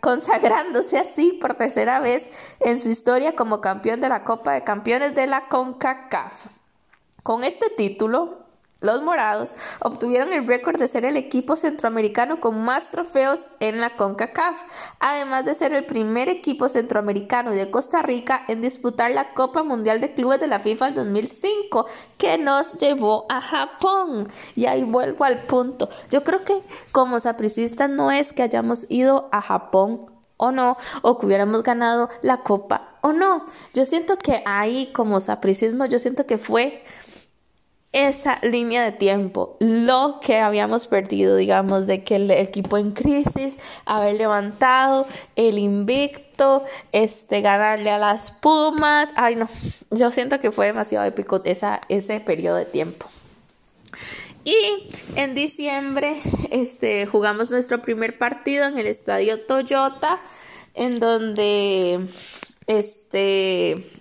consagrándose 0.01 0.97
así 0.97 1.31
por 1.31 1.55
tercera 1.55 2.01
vez 2.01 2.29
en 2.59 2.81
su 2.81 2.89
historia 2.89 3.37
como 3.37 3.61
campeón 3.61 4.01
de 4.01 4.09
la 4.09 4.25
Copa 4.25 4.51
de 4.51 4.65
Campeones 4.65 5.15
de 5.15 5.27
la 5.27 5.47
CONCACAF. 5.47 6.47
Con 7.23 7.45
este 7.45 7.69
título, 7.69 8.36
Los 8.79 9.01
morados 9.01 9.55
obtuvieron 9.79 10.33
el 10.33 10.45
récord 10.45 10.77
de 10.77 10.87
ser 10.87 11.03
el 11.03 11.17
equipo 11.17 11.55
centroamericano 11.55 12.39
con 12.39 12.61
más 12.63 12.91
trofeos 12.91 13.47
en 13.59 13.81
la 13.81 13.95
CONCACAF, 13.95 14.55
además 14.99 15.45
de 15.45 15.55
ser 15.55 15.73
el 15.73 15.85
primer 15.85 16.29
equipo 16.29 16.69
centroamericano 16.69 17.51
de 17.51 17.71
Costa 17.71 18.03
Rica 18.03 18.43
en 18.47 18.61
disputar 18.61 19.11
la 19.11 19.33
Copa 19.33 19.63
Mundial 19.63 19.99
de 19.99 20.13
Clubes 20.13 20.39
de 20.39 20.45
la 20.45 20.59
FIFA 20.59 20.89
en 20.89 20.93
2005, 20.93 21.87
que 22.19 22.37
nos 22.37 22.73
llevó 22.73 23.25
a 23.29 23.41
Japón. 23.41 24.27
Y 24.55 24.67
ahí 24.67 24.83
vuelvo 24.83 25.25
al 25.25 25.43
punto. 25.43 25.89
Yo 26.11 26.23
creo 26.23 26.43
que 26.43 26.61
como 26.91 27.19
sapricistas 27.19 27.89
no 27.89 28.11
es 28.11 28.31
que 28.31 28.43
hayamos 28.43 28.85
ido 28.89 29.27
a 29.31 29.41
Japón 29.41 30.11
o 30.37 30.51
no, 30.51 30.77
o 31.01 31.17
que 31.17 31.25
hubiéramos 31.25 31.63
ganado 31.63 32.09
la 32.21 32.43
copa 32.43 32.89
o 33.01 33.11
no. 33.11 33.45
Yo 33.73 33.85
siento 33.85 34.17
que 34.17 34.43
ahí 34.45 34.91
como 34.93 35.19
sapricismo, 35.19 35.85
yo 35.85 35.97
siento 35.97 36.25
que 36.27 36.37
fue 36.37 36.83
esa 37.97 38.39
línea 38.43 38.83
de 38.83 38.91
tiempo, 38.91 39.57
lo 39.59 40.19
que 40.21 40.37
habíamos 40.37 40.85
perdido, 40.85 41.35
digamos, 41.35 41.87
de 41.87 42.03
que 42.03 42.17
el 42.17 42.29
equipo 42.29 42.77
en 42.77 42.91
crisis, 42.91 43.57
haber 43.85 44.17
levantado 44.17 45.07
el 45.35 45.57
invicto, 45.57 46.63
este, 46.91 47.41
ganarle 47.41 47.89
a 47.89 47.97
las 47.97 48.31
Pumas, 48.31 49.09
ay 49.15 49.35
no, 49.35 49.49
yo 49.89 50.11
siento 50.11 50.39
que 50.39 50.51
fue 50.51 50.67
demasiado 50.67 51.05
épico 51.05 51.41
esa, 51.43 51.81
ese 51.89 52.19
periodo 52.19 52.57
de 52.57 52.65
tiempo. 52.65 53.07
Y 54.45 54.89
en 55.15 55.33
diciembre, 55.33 56.21
este, 56.51 57.07
jugamos 57.07 57.49
nuestro 57.49 57.81
primer 57.81 58.19
partido 58.19 58.67
en 58.67 58.77
el 58.77 58.85
estadio 58.85 59.41
Toyota, 59.41 60.19
en 60.75 60.99
donde, 60.99 62.07
este, 62.67 63.96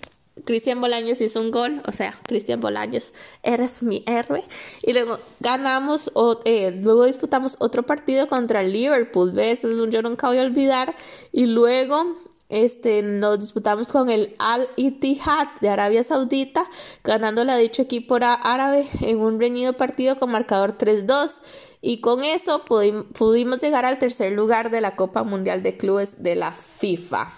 Cristian 0.46 0.80
Bolaños 0.80 1.20
hizo 1.20 1.40
un 1.40 1.50
gol, 1.50 1.82
o 1.86 1.92
sea, 1.92 2.18
Cristian 2.22 2.60
Bolaños, 2.60 3.12
eres 3.42 3.82
mi 3.82 4.02
héroe. 4.06 4.44
Y 4.82 4.94
luego 4.94 5.18
ganamos, 5.40 6.10
eh, 6.44 6.70
luego 6.70 7.04
disputamos 7.04 7.56
otro 7.58 7.82
partido 7.82 8.28
contra 8.28 8.62
el 8.62 8.72
Liverpool, 8.72 9.32
¿ves? 9.32 9.62
Yo 9.62 10.02
nunca 10.02 10.28
voy 10.28 10.38
a 10.38 10.42
olvidar. 10.42 10.94
Y 11.32 11.46
luego 11.46 12.16
este, 12.48 13.02
nos 13.02 13.40
disputamos 13.40 13.88
con 13.88 14.08
el 14.08 14.34
Al 14.38 14.68
Ittihad 14.76 15.48
de 15.60 15.68
Arabia 15.68 16.04
Saudita, 16.04 16.68
ganándole 17.02 17.50
a 17.50 17.56
dicho 17.56 17.82
equipo 17.82 18.16
árabe 18.20 18.86
en 19.00 19.18
un 19.18 19.40
reñido 19.40 19.72
partido 19.72 20.18
con 20.18 20.30
marcador 20.30 20.78
3-2. 20.78 21.42
Y 21.82 22.00
con 22.00 22.24
eso 22.24 22.64
pudimos 22.64 23.58
llegar 23.58 23.84
al 23.84 23.98
tercer 23.98 24.32
lugar 24.32 24.70
de 24.70 24.80
la 24.80 24.96
Copa 24.96 25.24
Mundial 25.24 25.62
de 25.62 25.76
Clubes 25.76 26.22
de 26.22 26.36
la 26.36 26.52
FIFA. 26.52 27.32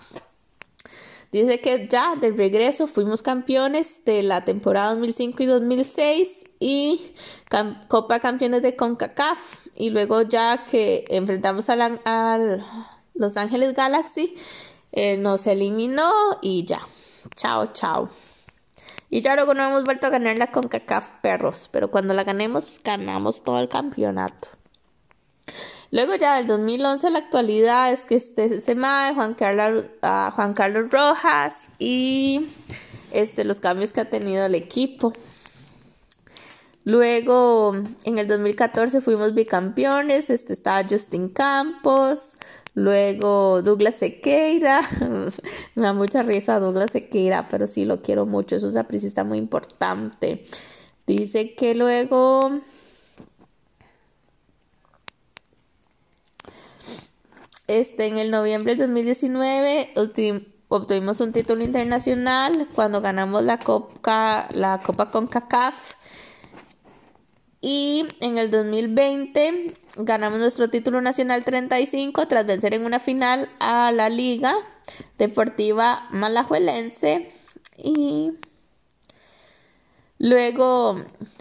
Dice 1.31 1.61
que 1.61 1.87
ya 1.89 2.17
de 2.17 2.31
regreso 2.31 2.87
fuimos 2.87 3.21
campeones 3.21 4.03
de 4.07 4.23
la 4.23 4.45
temporada 4.45 4.95
2005 4.95 5.43
y 5.43 5.47
2006 5.47 6.45
y 6.59 7.13
Copa 7.89 8.19
Campeones 8.19 8.63
de 8.63 8.77
CONCACAF. 8.77 9.67
Y 9.75 9.91
luego 9.91 10.23
ya 10.23 10.65
que 10.65 11.05
enfrentamos 11.09 11.69
al, 11.69 12.65
Los 13.15 13.37
Ángeles 13.37 13.75
Galaxy, 13.75 14.37
eh, 14.93 15.19
nos 15.19 15.47
eliminó 15.47 16.11
y 16.41 16.65
ya. 16.65 16.81
Chao, 17.37 17.73
chao. 17.75 18.09
Y 19.11 19.21
ya 19.21 19.35
luego 19.35 19.53
no 19.53 19.67
hemos 19.67 19.85
vuelto 19.85 20.07
a 20.07 20.11
ganar 20.11 20.37
la 20.39 20.51
CONCACAF 20.51 21.11
perros, 21.21 21.69
pero 21.71 21.91
cuando 21.91 22.15
la 22.15 22.25
ganemos, 22.25 22.81
ganamos 22.83 23.43
todo 23.43 23.61
el 23.61 23.69
campeonato. 23.69 24.49
Luego 25.91 26.17
ya 26.17 26.37
del 26.37 26.47
2011 26.47 27.07
a 27.07 27.11
la 27.11 27.19
actualidad 27.19 27.93
es 27.93 28.05
que 28.05 28.17
este 28.17 28.61
se 28.61 28.75
Juan 28.75 29.35
Carlos, 29.35 29.87
Juan 30.03 30.53
Carlos 30.53 30.91
Rojas 30.91 31.69
y 31.79 32.49
este, 33.11 33.45
los 33.45 33.61
cambios 33.61 33.93
que 33.93 34.01
ha 34.01 34.11
tenido 34.11 34.45
el 34.45 34.55
equipo. 34.55 35.13
Luego, 36.85 37.75
en 38.05 38.19
el 38.19 38.29
2014 38.29 39.01
fuimos 39.01 39.35
bicampeones, 39.35 40.31
este 40.31 40.55
estaba 40.55 40.87
Justin 40.89 41.29
Campos, 41.29 42.39
luego 42.75 43.61
Douglas 43.63 43.97
Sequeira, 43.97 44.81
me 45.75 45.83
da 45.83 45.93
mucha 45.93 46.23
risa 46.23 46.59
Douglas 46.59 46.93
Sequeira, 46.93 47.47
pero 47.51 47.67
sí 47.67 47.85
lo 47.85 48.01
quiero 48.01 48.25
mucho, 48.25 48.57
es 48.57 48.63
un 48.63 48.73
sapricista 48.73 49.23
muy 49.25 49.37
importante. 49.37 50.45
Dice 51.07 51.55
que 51.55 51.75
luego 51.75 52.61
Este, 57.69 58.07
en 58.07 58.17
el 58.17 58.31
noviembre 58.31 58.75
del 58.75 58.89
2019 58.89 59.93
obtuvimos 60.69 61.21
un 61.21 61.35
título 61.35 61.63
internacional 61.63 62.67
cuando 62.75 63.03
ganamos 63.03 63.45
la 63.45 63.59
Copa, 63.59 64.49
la 64.53 64.81
Copa 64.83 65.11
CONCACAF. 65.11 65.95
Y 67.61 68.07
en 68.21 68.39
el 68.39 68.51
2020 68.51 69.75
ganamos 69.99 70.39
nuestro 70.39 70.71
título 70.71 71.03
nacional 71.03 71.45
35 71.45 72.27
tras 72.27 72.47
vencer 72.47 72.73
en 72.73 72.87
una 72.87 73.01
final 73.01 73.51
a 73.61 73.93
la 73.93 74.09
Liga 74.09 74.55
Deportiva 75.19 76.09
Malajuelense. 76.11 77.31
Y 77.77 78.33
luego 80.19 80.97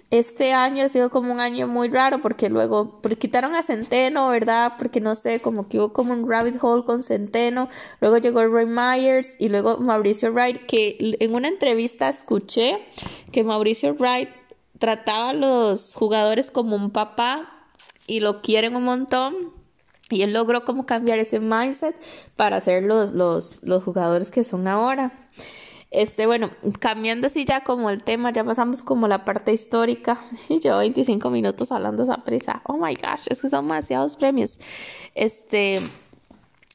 este 0.10 0.54
año 0.54 0.86
ha 0.86 0.90
sido 0.90 1.10
como 1.10 1.34
un 1.34 1.42
año 1.42 1.68
muy 1.68 1.90
raro 1.90 2.22
porque 2.22 2.50
luego 2.50 3.02
quitaron 3.20 3.56
a 3.56 3.62
Centeno, 3.62 4.30
¿verdad? 4.30 4.74
Porque 4.78 5.02
no 5.02 5.16
sé, 5.16 5.42
como 5.42 5.68
que 5.68 5.80
hubo 5.80 5.92
como 5.92 6.14
un 6.14 6.30
rabbit 6.30 6.56
hole 6.62 6.86
con 6.86 7.04
Centeno. 7.04 7.68
Luego 8.00 8.18
llegó 8.18 8.46
Ray 8.48 8.66
Myers 8.66 9.36
y 9.38 9.50
luego 9.50 9.80
Mauricio 9.80 10.32
Wright, 10.32 10.66
que 10.66 11.18
en 11.20 11.36
una 11.36 11.50
entrevista 11.50 12.08
escuché 12.08 12.80
que 13.34 13.44
Mauricio 13.44 13.96
Wright 13.96 14.30
trataba 14.80 15.32
a 15.32 15.34
los 15.34 15.94
jugadores 15.94 16.52
como 16.52 16.76
un 16.76 16.92
papá 16.92 17.68
y 18.06 18.22
lo 18.22 18.42
quieren 18.42 18.76
un 18.78 18.84
montón. 18.84 19.36
Y 20.10 20.22
él 20.22 20.32
logró 20.32 20.64
como 20.64 20.86
cambiar 20.86 21.20
ese 21.20 21.42
mindset 21.42 21.94
para 22.38 22.62
ser 22.62 22.84
los, 22.84 23.12
los, 23.12 23.62
los 23.64 23.84
jugadores 23.84 24.32
que 24.32 24.46
son 24.46 24.70
ahora. 24.70 25.12
Este, 25.90 26.26
bueno, 26.26 26.50
cambiando 26.80 27.28
así 27.28 27.46
ya 27.46 27.64
como 27.64 27.90
el 27.90 28.04
tema, 28.04 28.32
ya 28.32 28.44
pasamos 28.44 28.84
como 28.84 29.08
la 29.08 29.26
parte 29.26 29.54
histórica. 29.54 30.22
Y 30.50 30.60
llevo 30.60 30.80
25 30.80 31.30
minutos 31.30 31.72
hablando 31.72 32.04
esa 32.04 32.24
prisa. 32.24 32.62
Oh 32.66 32.78
my 32.78 32.94
gosh, 32.96 33.28
es 33.30 33.42
que 33.42 33.50
son 33.50 33.68
demasiados 33.68 34.16
premios. 34.16 34.60
Este, 35.16 35.82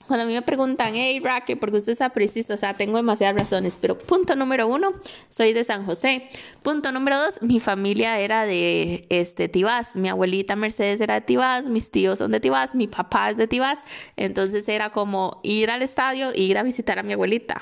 cuando 0.06 0.24
a 0.24 0.26
mí 0.26 0.34
me 0.34 0.42
preguntan, 0.42 0.94
hey 0.94 1.20
Raquel, 1.20 1.58
¿por 1.58 1.70
qué 1.70 1.76
usted 1.78 1.92
es 1.92 2.00
apricista? 2.00 2.54
O 2.54 2.56
sea, 2.56 2.74
tengo 2.74 2.96
demasiadas 2.96 3.36
razones, 3.38 3.78
pero 3.80 3.96
punto 3.96 4.34
número 4.34 4.66
uno, 4.66 4.92
soy 5.28 5.52
de 5.52 5.64
San 5.64 5.86
José. 5.86 6.28
Punto 6.62 6.92
número 6.92 7.18
dos, 7.18 7.40
mi 7.40 7.60
familia 7.60 8.18
era 8.18 8.44
de 8.44 9.06
este, 9.10 9.48
Tibás. 9.48 9.94
Mi 9.94 10.08
abuelita 10.08 10.56
Mercedes 10.56 11.00
era 11.00 11.14
de 11.14 11.20
Tibás, 11.22 11.66
mis 11.66 11.90
tíos 11.90 12.18
son 12.18 12.30
de 12.32 12.40
Tibás, 12.40 12.74
mi 12.74 12.88
papá 12.88 13.30
es 13.30 13.36
de 13.36 13.46
Tibás. 13.46 13.84
Entonces 14.16 14.68
era 14.68 14.90
como 14.90 15.40
ir 15.42 15.70
al 15.70 15.82
estadio 15.82 16.30
e 16.30 16.42
ir 16.42 16.58
a 16.58 16.62
visitar 16.62 16.98
a 16.98 17.02
mi 17.02 17.12
abuelita, 17.12 17.60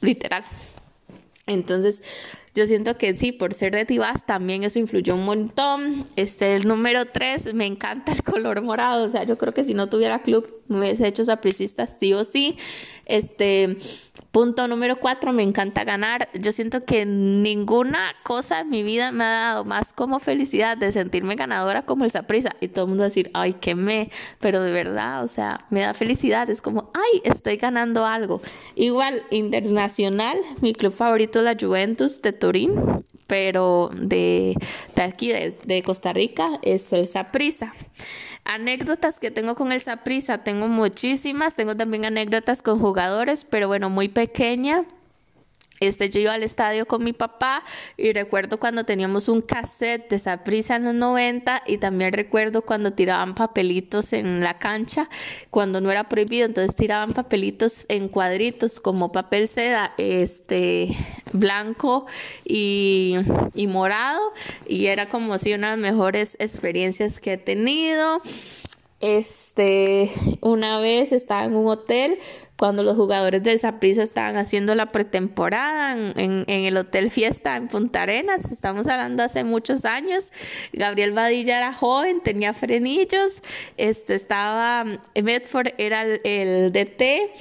literal. 0.00 0.44
Entonces, 1.46 2.02
yo 2.54 2.66
siento 2.66 2.98
que 2.98 3.16
sí, 3.16 3.30
por 3.30 3.54
ser 3.54 3.72
de 3.72 3.84
Tibás 3.84 4.26
también 4.26 4.64
eso 4.64 4.78
influyó 4.78 5.14
un 5.14 5.24
montón. 5.24 6.04
Este, 6.16 6.56
el 6.56 6.66
número 6.66 7.06
tres, 7.06 7.54
me 7.54 7.66
encanta 7.66 8.12
el 8.12 8.22
color 8.22 8.60
morado. 8.62 9.04
O 9.04 9.08
sea, 9.08 9.24
yo 9.24 9.38
creo 9.38 9.54
que 9.54 9.64
si 9.64 9.72
no 9.72 9.88
tuviera 9.88 10.22
club, 10.22 10.62
me 10.68 10.80
hubiese 10.80 11.06
hecho 11.06 11.24
sapricista 11.24 11.86
sí 11.86 12.12
o 12.12 12.24
sí. 12.24 12.56
Este, 13.10 13.76
punto 14.30 14.68
número 14.68 15.00
cuatro, 15.00 15.32
me 15.32 15.42
encanta 15.42 15.84
ganar. 15.84 16.28
Yo 16.34 16.52
siento 16.52 16.84
que 16.84 17.04
ninguna 17.04 18.14
cosa 18.22 18.60
en 18.60 18.70
mi 18.70 18.82
vida 18.82 19.10
me 19.10 19.24
ha 19.24 19.30
dado 19.30 19.64
más 19.64 19.92
como 19.92 20.20
felicidad 20.20 20.76
de 20.76 20.92
sentirme 20.92 21.34
ganadora 21.34 21.82
como 21.82 22.04
el 22.04 22.10
saprisa. 22.10 22.50
Y 22.60 22.68
todo 22.68 22.84
el 22.84 22.90
mundo 22.90 23.04
decir, 23.04 23.30
ay, 23.34 23.54
qué 23.54 23.74
me, 23.74 24.10
pero 24.38 24.60
de 24.62 24.72
verdad, 24.72 25.24
o 25.24 25.28
sea, 25.28 25.66
me 25.70 25.80
da 25.80 25.94
felicidad. 25.94 26.48
Es 26.48 26.62
como, 26.62 26.90
ay, 26.94 27.20
estoy 27.24 27.56
ganando 27.56 28.06
algo. 28.06 28.40
Igual, 28.76 29.24
internacional, 29.30 30.38
mi 30.60 30.72
club 30.72 30.92
favorito 30.92 31.40
es 31.40 31.44
la 31.44 31.56
Juventus 31.60 32.22
de 32.22 32.32
Turín, 32.32 32.74
pero 33.26 33.90
de, 33.92 34.54
aquí, 34.96 35.28
de, 35.28 35.50
de 35.64 35.82
Costa 35.82 36.12
Rica, 36.12 36.46
es 36.62 36.92
el 36.92 37.06
saprisa. 37.06 37.74
Anécdotas 38.44 39.20
que 39.20 39.30
tengo 39.30 39.54
con 39.54 39.70
el 39.72 39.80
Saprisa, 39.80 40.38
tengo 40.38 40.66
muchísimas, 40.68 41.56
tengo 41.56 41.76
también 41.76 42.04
anécdotas 42.04 42.62
con 42.62 42.80
jugadores, 42.80 43.44
pero 43.44 43.68
bueno, 43.68 43.90
muy 43.90 44.08
pequeña. 44.08 44.84
Este, 45.80 46.10
yo 46.10 46.20
iba 46.20 46.34
al 46.34 46.42
estadio 46.42 46.86
con 46.86 47.02
mi 47.02 47.14
papá 47.14 47.64
y 47.96 48.12
recuerdo 48.12 48.60
cuando 48.60 48.84
teníamos 48.84 49.28
un 49.28 49.40
cassette 49.40 50.10
de 50.10 50.18
Saprisa 50.18 50.76
en 50.76 50.84
los 50.84 50.94
90 50.94 51.62
y 51.66 51.78
también 51.78 52.12
recuerdo 52.12 52.60
cuando 52.60 52.92
tiraban 52.92 53.34
papelitos 53.34 54.12
en 54.12 54.40
la 54.40 54.58
cancha, 54.58 55.08
cuando 55.48 55.80
no 55.80 55.90
era 55.90 56.06
prohibido, 56.10 56.44
entonces 56.44 56.76
tiraban 56.76 57.14
papelitos 57.14 57.86
en 57.88 58.08
cuadritos 58.08 58.78
como 58.78 59.10
papel 59.10 59.48
seda, 59.48 59.94
este, 59.96 60.94
blanco 61.32 62.04
y, 62.44 63.16
y 63.54 63.66
morado 63.66 64.34
y 64.66 64.86
era 64.88 65.08
como 65.08 65.38
si 65.38 65.54
una 65.54 65.70
de 65.70 65.76
las 65.76 65.92
mejores 65.92 66.36
experiencias 66.40 67.20
que 67.20 67.32
he 67.32 67.38
tenido. 67.38 68.20
Este, 69.00 70.12
una 70.42 70.78
vez 70.78 71.12
estaba 71.12 71.44
en 71.44 71.54
un 71.54 71.68
hotel 71.68 72.18
cuando 72.60 72.82
los 72.82 72.94
jugadores 72.94 73.42
del 73.42 73.58
Saprissa 73.58 74.02
estaban 74.02 74.36
haciendo 74.36 74.74
la 74.74 74.92
pretemporada 74.92 75.92
en, 75.94 76.44
el 76.46 76.76
Hotel 76.76 77.10
Fiesta 77.10 77.56
en 77.56 77.68
Punta 77.68 78.02
Arenas. 78.02 78.52
Estamos 78.52 78.86
hablando 78.86 79.22
hace 79.22 79.44
muchos 79.44 79.86
años. 79.86 80.30
Gabriel 80.74 81.12
Badilla 81.12 81.56
era 81.56 81.72
joven, 81.72 82.20
tenía 82.20 82.52
frenillos. 82.52 83.40
Este 83.78 84.14
estaba 84.14 84.84
Medford 85.14 85.68
era 85.78 86.02
el 86.02 86.70
DT 86.70 87.32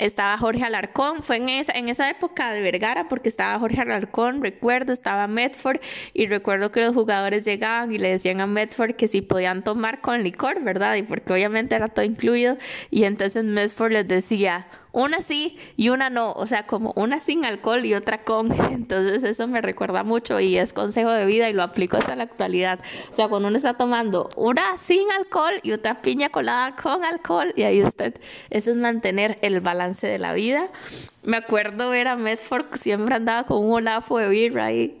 estaba 0.00 0.36
Jorge 0.38 0.64
Alarcón, 0.64 1.22
fue 1.22 1.36
en 1.36 1.48
esa, 1.50 1.72
en 1.72 1.88
esa 1.88 2.08
época 2.08 2.52
de 2.52 2.60
Vergara 2.60 3.08
porque 3.08 3.28
estaba 3.28 3.58
Jorge 3.58 3.82
Alarcón, 3.82 4.42
recuerdo, 4.42 4.92
estaba 4.92 5.28
Medford 5.28 5.80
y 6.14 6.26
recuerdo 6.26 6.72
que 6.72 6.80
los 6.80 6.94
jugadores 6.94 7.44
llegaban 7.44 7.92
y 7.92 7.98
le 7.98 8.08
decían 8.08 8.40
a 8.40 8.46
Medford 8.46 8.94
que 8.94 9.08
si 9.08 9.20
podían 9.20 9.62
tomar 9.62 10.00
con 10.00 10.22
licor, 10.22 10.62
¿verdad? 10.62 10.96
Y 10.96 11.02
porque 11.02 11.32
obviamente 11.32 11.74
era 11.74 11.88
todo 11.88 12.04
incluido 12.04 12.56
y 12.90 13.04
entonces 13.04 13.44
Medford 13.44 13.92
les 13.92 14.08
decía, 14.08 14.66
una 14.92 15.20
sí 15.20 15.56
y 15.76 15.88
una 15.88 16.10
no, 16.10 16.32
o 16.32 16.46
sea, 16.46 16.66
como 16.66 16.92
una 16.96 17.20
sin 17.20 17.44
alcohol 17.44 17.84
y 17.84 17.94
otra 17.94 18.22
con. 18.24 18.52
Entonces 18.70 19.24
eso 19.24 19.46
me 19.48 19.60
recuerda 19.60 20.04
mucho 20.04 20.40
y 20.40 20.56
es 20.56 20.72
consejo 20.72 21.10
de 21.10 21.26
vida 21.26 21.48
y 21.48 21.52
lo 21.52 21.62
aplico 21.62 21.96
hasta 21.96 22.16
la 22.16 22.24
actualidad. 22.24 22.80
O 23.10 23.14
sea, 23.14 23.28
cuando 23.28 23.48
uno 23.48 23.56
está 23.56 23.74
tomando 23.74 24.28
una 24.36 24.78
sin 24.78 25.10
alcohol 25.12 25.54
y 25.62 25.72
otra 25.72 26.02
piña 26.02 26.30
colada 26.30 26.74
con 26.76 27.04
alcohol 27.04 27.52
y 27.56 27.62
ahí 27.62 27.82
usted, 27.82 28.20
eso 28.50 28.70
es 28.70 28.76
mantener 28.76 29.38
el 29.42 29.60
balance 29.60 30.06
de 30.06 30.18
la 30.18 30.32
vida. 30.32 30.68
Me 31.22 31.36
acuerdo 31.36 31.90
ver 31.90 32.08
a 32.08 32.16
Medford, 32.16 32.76
siempre 32.80 33.14
andaba 33.14 33.44
con 33.44 33.64
un 33.64 33.72
olafo 33.72 34.16
de 34.16 34.30
birra 34.30 34.66
ahí, 34.66 34.98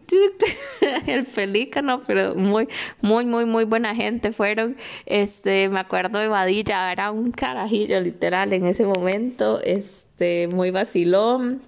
el 1.06 1.24
pelícano, 1.24 2.02
pero 2.06 2.34
muy, 2.34 2.68
muy, 3.00 3.24
muy, 3.24 3.46
muy 3.46 3.64
buena 3.64 3.94
gente 3.94 4.30
fueron. 4.32 4.76
Este, 5.06 5.70
me 5.70 5.80
acuerdo 5.80 6.18
de 6.18 6.28
Vadilla, 6.28 6.92
era 6.92 7.10
un 7.10 7.32
carajillo 7.32 8.00
literal 8.00 8.52
en 8.52 8.66
ese 8.66 8.84
momento, 8.84 9.60
este, 9.62 10.46
muy 10.48 10.70
vacilón. 10.70 11.62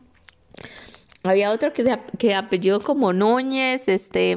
Había 1.23 1.51
otro 1.51 1.73
que, 1.73 1.99
que 2.19 2.35
apellido 2.35 2.81
como 2.81 3.15
Núñez, 3.15 3.89
este, 3.89 4.37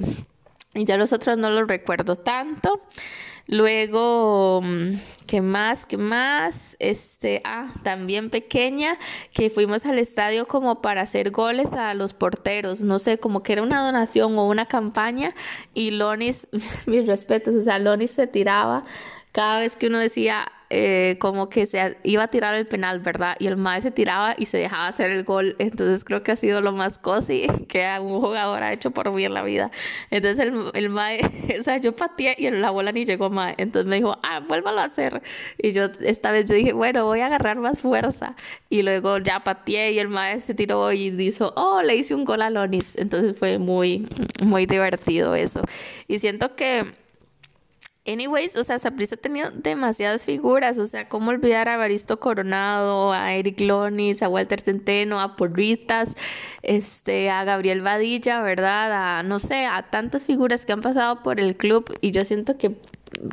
y 0.73 0.85
ya 0.85 0.95
los 0.95 1.11
otros 1.11 1.37
no 1.37 1.49
los 1.49 1.67
recuerdo 1.67 2.15
tanto. 2.15 2.81
Luego, 3.47 4.61
mm, 4.63 4.93
¿qué 5.27 5.41
más? 5.41 5.85
¿Qué 5.85 5.97
más? 5.97 6.75
Este, 6.79 7.41
ah, 7.43 7.71
también 7.83 8.29
pequeña, 8.29 8.97
que 9.33 9.49
fuimos 9.49 9.85
al 9.85 9.99
estadio 9.99 10.47
como 10.47 10.81
para 10.81 11.01
hacer 11.01 11.31
goles 11.31 11.73
a 11.73 11.93
los 11.93 12.13
porteros, 12.13 12.81
no 12.81 12.97
sé, 12.97 13.19
como 13.19 13.43
que 13.43 13.53
era 13.53 13.61
una 13.63 13.85
donación 13.85 14.37
o 14.37 14.47
una 14.47 14.65
campaña 14.65 15.35
y 15.73 15.91
Lonis, 15.91 16.47
mis 16.87 17.05
respetos, 17.05 17.53
o 17.55 17.63
sea, 17.63 17.77
Lonis 17.77 18.11
se 18.11 18.27
tiraba 18.27 18.85
cada 19.31 19.59
vez 19.59 19.75
que 19.75 19.87
uno 19.87 19.99
decía 19.99 20.51
eh, 20.77 21.15
como 21.19 21.47
que 21.47 21.67
se 21.67 21.95
iba 22.03 22.23
a 22.23 22.27
tirar 22.27 22.53
el 22.53 22.67
penal, 22.67 22.99
¿verdad? 22.99 23.37
Y 23.39 23.47
el 23.47 23.55
mae 23.55 23.79
se 23.79 23.91
tiraba 23.91 24.35
y 24.37 24.45
se 24.45 24.57
dejaba 24.57 24.89
hacer 24.89 25.09
el 25.09 25.23
gol. 25.23 25.55
Entonces 25.57 26.03
creo 26.03 26.21
que 26.21 26.33
ha 26.33 26.35
sido 26.35 26.59
lo 26.59 26.73
más 26.73 26.99
cosi 26.99 27.47
que 27.69 27.87
un 28.01 28.19
jugador 28.19 28.61
ha 28.61 28.73
hecho 28.73 28.91
por 28.91 29.09
mí 29.11 29.23
en 29.23 29.33
la 29.33 29.41
vida. 29.41 29.71
Entonces 30.11 30.45
el, 30.45 30.71
el 30.73 30.89
mae, 30.89 31.21
o 31.59 31.63
sea, 31.63 31.77
yo 31.77 31.95
pateé 31.95 32.35
y 32.37 32.49
la 32.51 32.71
bola 32.71 32.91
ni 32.91 33.05
llegó 33.05 33.29
mae. 33.29 33.55
Entonces 33.57 33.89
me 33.89 33.95
dijo, 33.95 34.17
ah, 34.21 34.41
vuélvalo 34.41 34.81
a 34.81 34.83
hacer. 34.83 35.21
Y 35.57 35.71
yo 35.71 35.85
esta 36.01 36.31
vez 36.31 36.43
yo 36.45 36.55
dije, 36.55 36.73
bueno, 36.73 37.05
voy 37.05 37.21
a 37.21 37.27
agarrar 37.27 37.55
más 37.57 37.79
fuerza. 37.79 38.35
Y 38.69 38.81
luego 38.81 39.19
ya 39.19 39.45
pateé 39.45 39.93
y 39.93 39.99
el 39.99 40.09
mae 40.09 40.41
se 40.41 40.53
tiró 40.55 40.91
y 40.91 41.09
dijo, 41.09 41.53
oh, 41.55 41.81
le 41.83 41.95
hice 41.95 42.13
un 42.15 42.25
gol 42.25 42.41
a 42.41 42.49
Lonis. 42.49 42.97
Entonces 42.97 43.39
fue 43.39 43.59
muy, 43.59 44.09
muy 44.43 44.65
divertido 44.65 45.35
eso. 45.35 45.61
Y 46.09 46.19
siento 46.19 46.53
que 46.57 47.04
Anyways, 48.07 48.55
o 48.55 48.63
sea, 48.63 48.77
Saprissa 48.77 49.15
ha 49.15 49.17
tenido 49.17 49.49
demasiadas 49.49 50.21
figuras, 50.21 50.77
o 50.77 50.85
sea, 50.85 51.09
cómo 51.09 51.31
olvidar 51.31 51.67
a 51.69 51.77
Baristo 51.77 52.19
Coronado, 52.19 53.11
a 53.11 53.33
Eric 53.33 53.59
Lonis, 53.61 54.21
a 54.21 54.29
Walter 54.29 54.61
Centeno, 54.61 55.19
a 55.19 55.35
Porritas, 55.35 56.15
este, 56.61 57.31
a 57.31 57.43
Gabriel 57.45 57.81
Vadilla, 57.81 58.41
¿verdad? 58.43 59.19
A, 59.19 59.23
no 59.23 59.39
sé, 59.39 59.65
a 59.65 59.89
tantas 59.89 60.21
figuras 60.21 60.67
que 60.67 60.73
han 60.73 60.81
pasado 60.81 61.23
por 61.23 61.39
el 61.39 61.57
club 61.57 61.91
y 61.99 62.11
yo 62.11 62.25
siento 62.25 62.59
que 62.59 62.77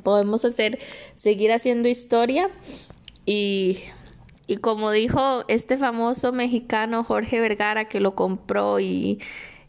podemos 0.04 0.44
hacer, 0.46 0.78
seguir 1.16 1.52
haciendo 1.52 1.88
historia 1.88 2.48
y, 3.26 3.78
y 4.46 4.56
como 4.56 4.90
dijo 4.90 5.44
este 5.48 5.76
famoso 5.76 6.32
mexicano 6.32 7.04
Jorge 7.04 7.40
Vergara 7.40 7.88
que 7.88 8.00
lo 8.00 8.14
compró 8.14 8.80
y, 8.80 9.20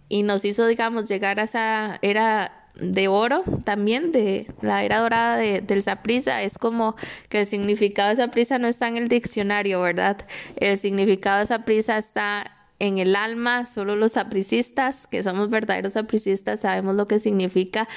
y 0.08 0.24
nos 0.24 0.46
hizo, 0.46 0.66
digamos, 0.66 1.10
llegar 1.10 1.42
a 1.42 1.44
esa, 1.44 2.00
era 2.02 2.63
de 2.76 3.08
oro 3.08 3.44
también, 3.64 4.12
de 4.12 4.48
la 4.62 4.84
era 4.84 5.00
dorada 5.00 5.38
de, 5.38 5.62
del 5.62 5.84
Saprisa. 5.84 6.42
Es 6.42 6.58
como 6.58 6.96
que 7.30 7.42
el 7.42 7.46
significado 7.46 8.10
de 8.10 8.16
Saprisa 8.18 8.60
no 8.60 8.68
está 8.68 8.88
en 8.88 8.98
el 8.98 9.08
diccionario, 9.08 9.82
¿verdad? 9.82 10.26
El 10.56 10.78
significado 10.78 11.40
de 11.40 11.46
Saprisa 11.46 11.98
está 11.98 12.52
en 12.80 12.98
el 12.98 13.16
alma, 13.16 13.66
solo 13.66 13.96
los 13.96 14.14
sapricistas, 14.14 15.08
que 15.08 15.24
somos 15.24 15.50
verdaderos 15.50 15.94
sapricistas, 15.94 16.62
sabemos 16.62 16.96
lo 16.96 17.08
que 17.08 17.18
significa 17.20 17.88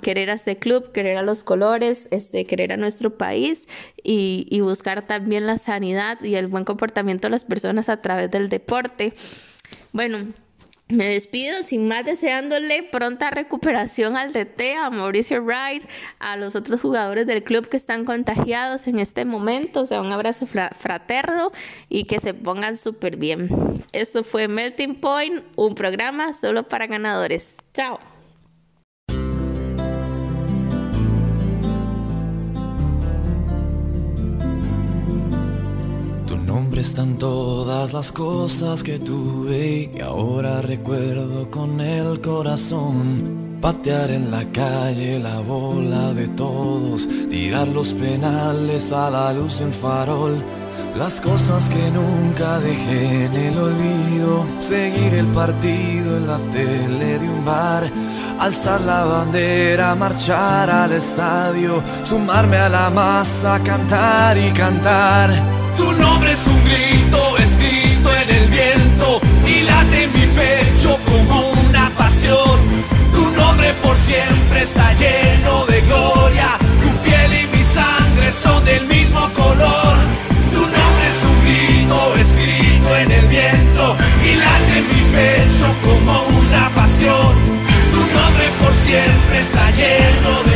querer 0.00 0.30
a 0.30 0.34
este 0.34 0.56
club, 0.56 0.92
querer 0.92 1.18
a 1.18 1.22
los 1.22 1.44
colores, 1.44 2.08
este, 2.10 2.46
querer 2.46 2.72
a 2.72 2.76
nuestro 2.78 3.18
país 3.18 3.68
y, 4.02 4.46
y 4.48 4.60
buscar 4.60 5.06
también 5.06 5.46
la 5.46 5.58
sanidad 5.58 6.18
y 6.22 6.36
el 6.36 6.46
buen 6.46 6.64
comportamiento 6.64 7.26
de 7.26 7.32
las 7.32 7.44
personas 7.44 7.90
a 7.90 8.00
través 8.00 8.30
del 8.30 8.48
deporte. 8.48 9.12
Bueno, 9.92 10.32
me 10.88 11.06
despido 11.08 11.62
sin 11.62 11.88
más 11.88 12.04
deseándole 12.04 12.82
pronta 12.82 13.30
recuperación 13.30 14.16
al 14.16 14.32
DT, 14.32 14.76
a 14.76 14.90
Mauricio 14.90 15.42
Wright, 15.42 15.84
a 16.18 16.36
los 16.36 16.54
otros 16.54 16.80
jugadores 16.80 17.26
del 17.26 17.42
club 17.42 17.68
que 17.68 17.76
están 17.76 18.04
contagiados 18.04 18.86
en 18.86 18.98
este 18.98 19.24
momento. 19.24 19.80
O 19.80 19.86
sea, 19.86 20.00
un 20.00 20.12
abrazo 20.12 20.46
fraterno 20.46 21.52
y 21.88 22.04
que 22.04 22.20
se 22.20 22.34
pongan 22.34 22.76
súper 22.76 23.16
bien. 23.16 23.48
Esto 23.92 24.24
fue 24.24 24.46
Melting 24.48 24.96
Point, 24.96 25.42
un 25.56 25.74
programa 25.74 26.32
solo 26.32 26.68
para 26.68 26.86
ganadores. 26.86 27.56
Chao. 27.72 28.13
Están 36.84 37.16
todas 37.16 37.94
las 37.94 38.12
cosas 38.12 38.82
que 38.82 38.98
tuve 38.98 39.90
y 39.94 40.00
ahora 40.02 40.60
recuerdo 40.60 41.50
con 41.50 41.80
el 41.80 42.20
corazón. 42.20 43.58
Patear 43.62 44.10
en 44.10 44.30
la 44.30 44.44
calle 44.52 45.18
la 45.18 45.40
bola 45.40 46.12
de 46.12 46.28
todos, 46.28 47.08
tirar 47.30 47.68
los 47.68 47.94
penales 47.94 48.92
a 48.92 49.08
la 49.08 49.32
luz 49.32 49.62
en 49.62 49.72
farol. 49.72 50.44
Las 50.94 51.22
cosas 51.22 51.70
que 51.70 51.90
nunca 51.90 52.60
dejé 52.60 53.24
en 53.24 53.34
el 53.34 53.56
olvido, 53.56 54.44
seguir 54.58 55.14
el 55.14 55.26
partido 55.28 56.18
en 56.18 56.26
la 56.26 56.38
tele 56.52 57.18
de 57.18 57.26
un 57.26 57.44
bar, 57.46 57.90
alzar 58.38 58.82
la 58.82 59.04
bandera, 59.04 59.94
marchar 59.94 60.68
al 60.68 60.92
estadio, 60.92 61.82
sumarme 62.02 62.58
a 62.58 62.68
la 62.68 62.90
masa, 62.90 63.58
cantar 63.64 64.36
y 64.36 64.50
cantar. 64.52 65.63
Tu 65.76 65.92
nombre 65.92 66.32
es 66.32 66.46
un 66.46 66.64
grito 66.64 67.38
escrito 67.38 68.10
en 68.22 68.30
el 68.30 68.48
viento 68.48 69.20
y 69.46 69.62
late 69.62 70.04
en 70.04 70.12
mi 70.12 70.26
pecho 70.34 70.98
como 71.04 71.50
una 71.68 71.90
pasión. 71.96 72.60
Tu 73.12 73.30
nombre 73.32 73.72
por 73.82 73.96
siempre 73.96 74.62
está 74.62 74.92
lleno 74.94 75.66
de 75.66 75.80
gloria. 75.82 76.48
Tu 76.82 76.90
piel 77.02 77.30
y 77.42 77.56
mi 77.56 77.62
sangre 77.62 78.32
son 78.32 78.64
del 78.64 78.86
mismo 78.86 79.20
color. 79.32 79.96
Tu 80.52 80.60
nombre 80.60 81.06
es 81.12 81.20
un 81.30 81.38
grito 81.42 82.16
escrito 82.16 82.96
en 82.96 83.10
el 83.10 83.26
viento 83.26 83.96
y 84.24 84.34
late 84.36 84.78
en 84.78 84.88
mi 84.88 85.02
pecho 85.16 85.68
como 85.84 86.12
una 86.38 86.70
pasión. 86.74 87.34
Tu 87.92 88.00
nombre 88.00 88.46
por 88.60 88.74
siempre 88.84 89.38
está 89.38 89.70
lleno 89.70 90.42
de 90.44 90.53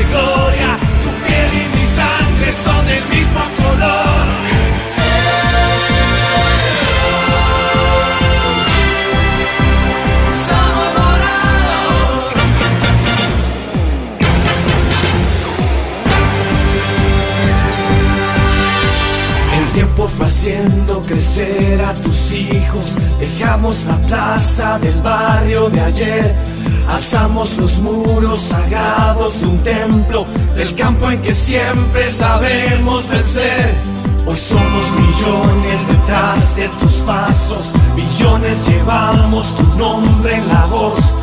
crecer 21.08 21.80
a 21.80 21.94
tus 21.94 22.32
hijos. 22.32 22.94
Dejamos 23.18 23.84
la 23.84 23.96
plaza 24.06 24.78
del 24.78 25.00
barrio 25.00 25.68
de 25.70 25.80
ayer. 25.80 26.34
Alzamos 26.88 27.56
los 27.56 27.78
muros 27.80 28.40
sagrados 28.40 29.40
de 29.40 29.46
un 29.46 29.58
templo, 29.58 30.26
del 30.54 30.74
campo 30.74 31.10
en 31.10 31.20
que 31.22 31.32
siempre 31.32 32.10
sabremos 32.10 33.08
vencer. 33.08 33.74
Hoy 34.26 34.36
somos 34.36 34.84
millones 34.98 35.88
detrás 35.88 36.56
de 36.56 36.68
tus 36.80 36.96
pasos, 37.06 37.72
millones 37.96 38.66
llevamos 38.66 39.54
tu 39.56 39.64
nombre 39.76 40.36
en 40.36 40.48
la 40.48 40.66
voz. 40.66 41.14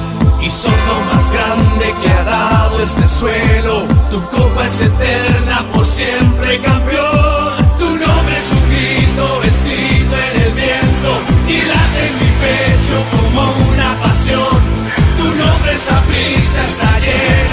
Y 0.41 0.49
sos 0.49 0.73
lo 0.87 1.13
más 1.13 1.31
grande 1.31 1.93
que 2.01 2.09
ha 2.09 2.23
dado 2.23 2.81
este 2.81 3.07
suelo, 3.07 3.83
tu 4.09 4.21
copa 4.29 4.65
es 4.65 4.81
eterna 4.81 5.65
pecho 12.41 12.97
como 13.11 13.41
una 13.71 13.97
pasión. 13.99 14.61
Tu 15.17 15.23
nombre 15.23 15.73
es 15.73 15.87
prisa, 16.07 16.63
está 16.69 16.99
lleno. 16.99 17.44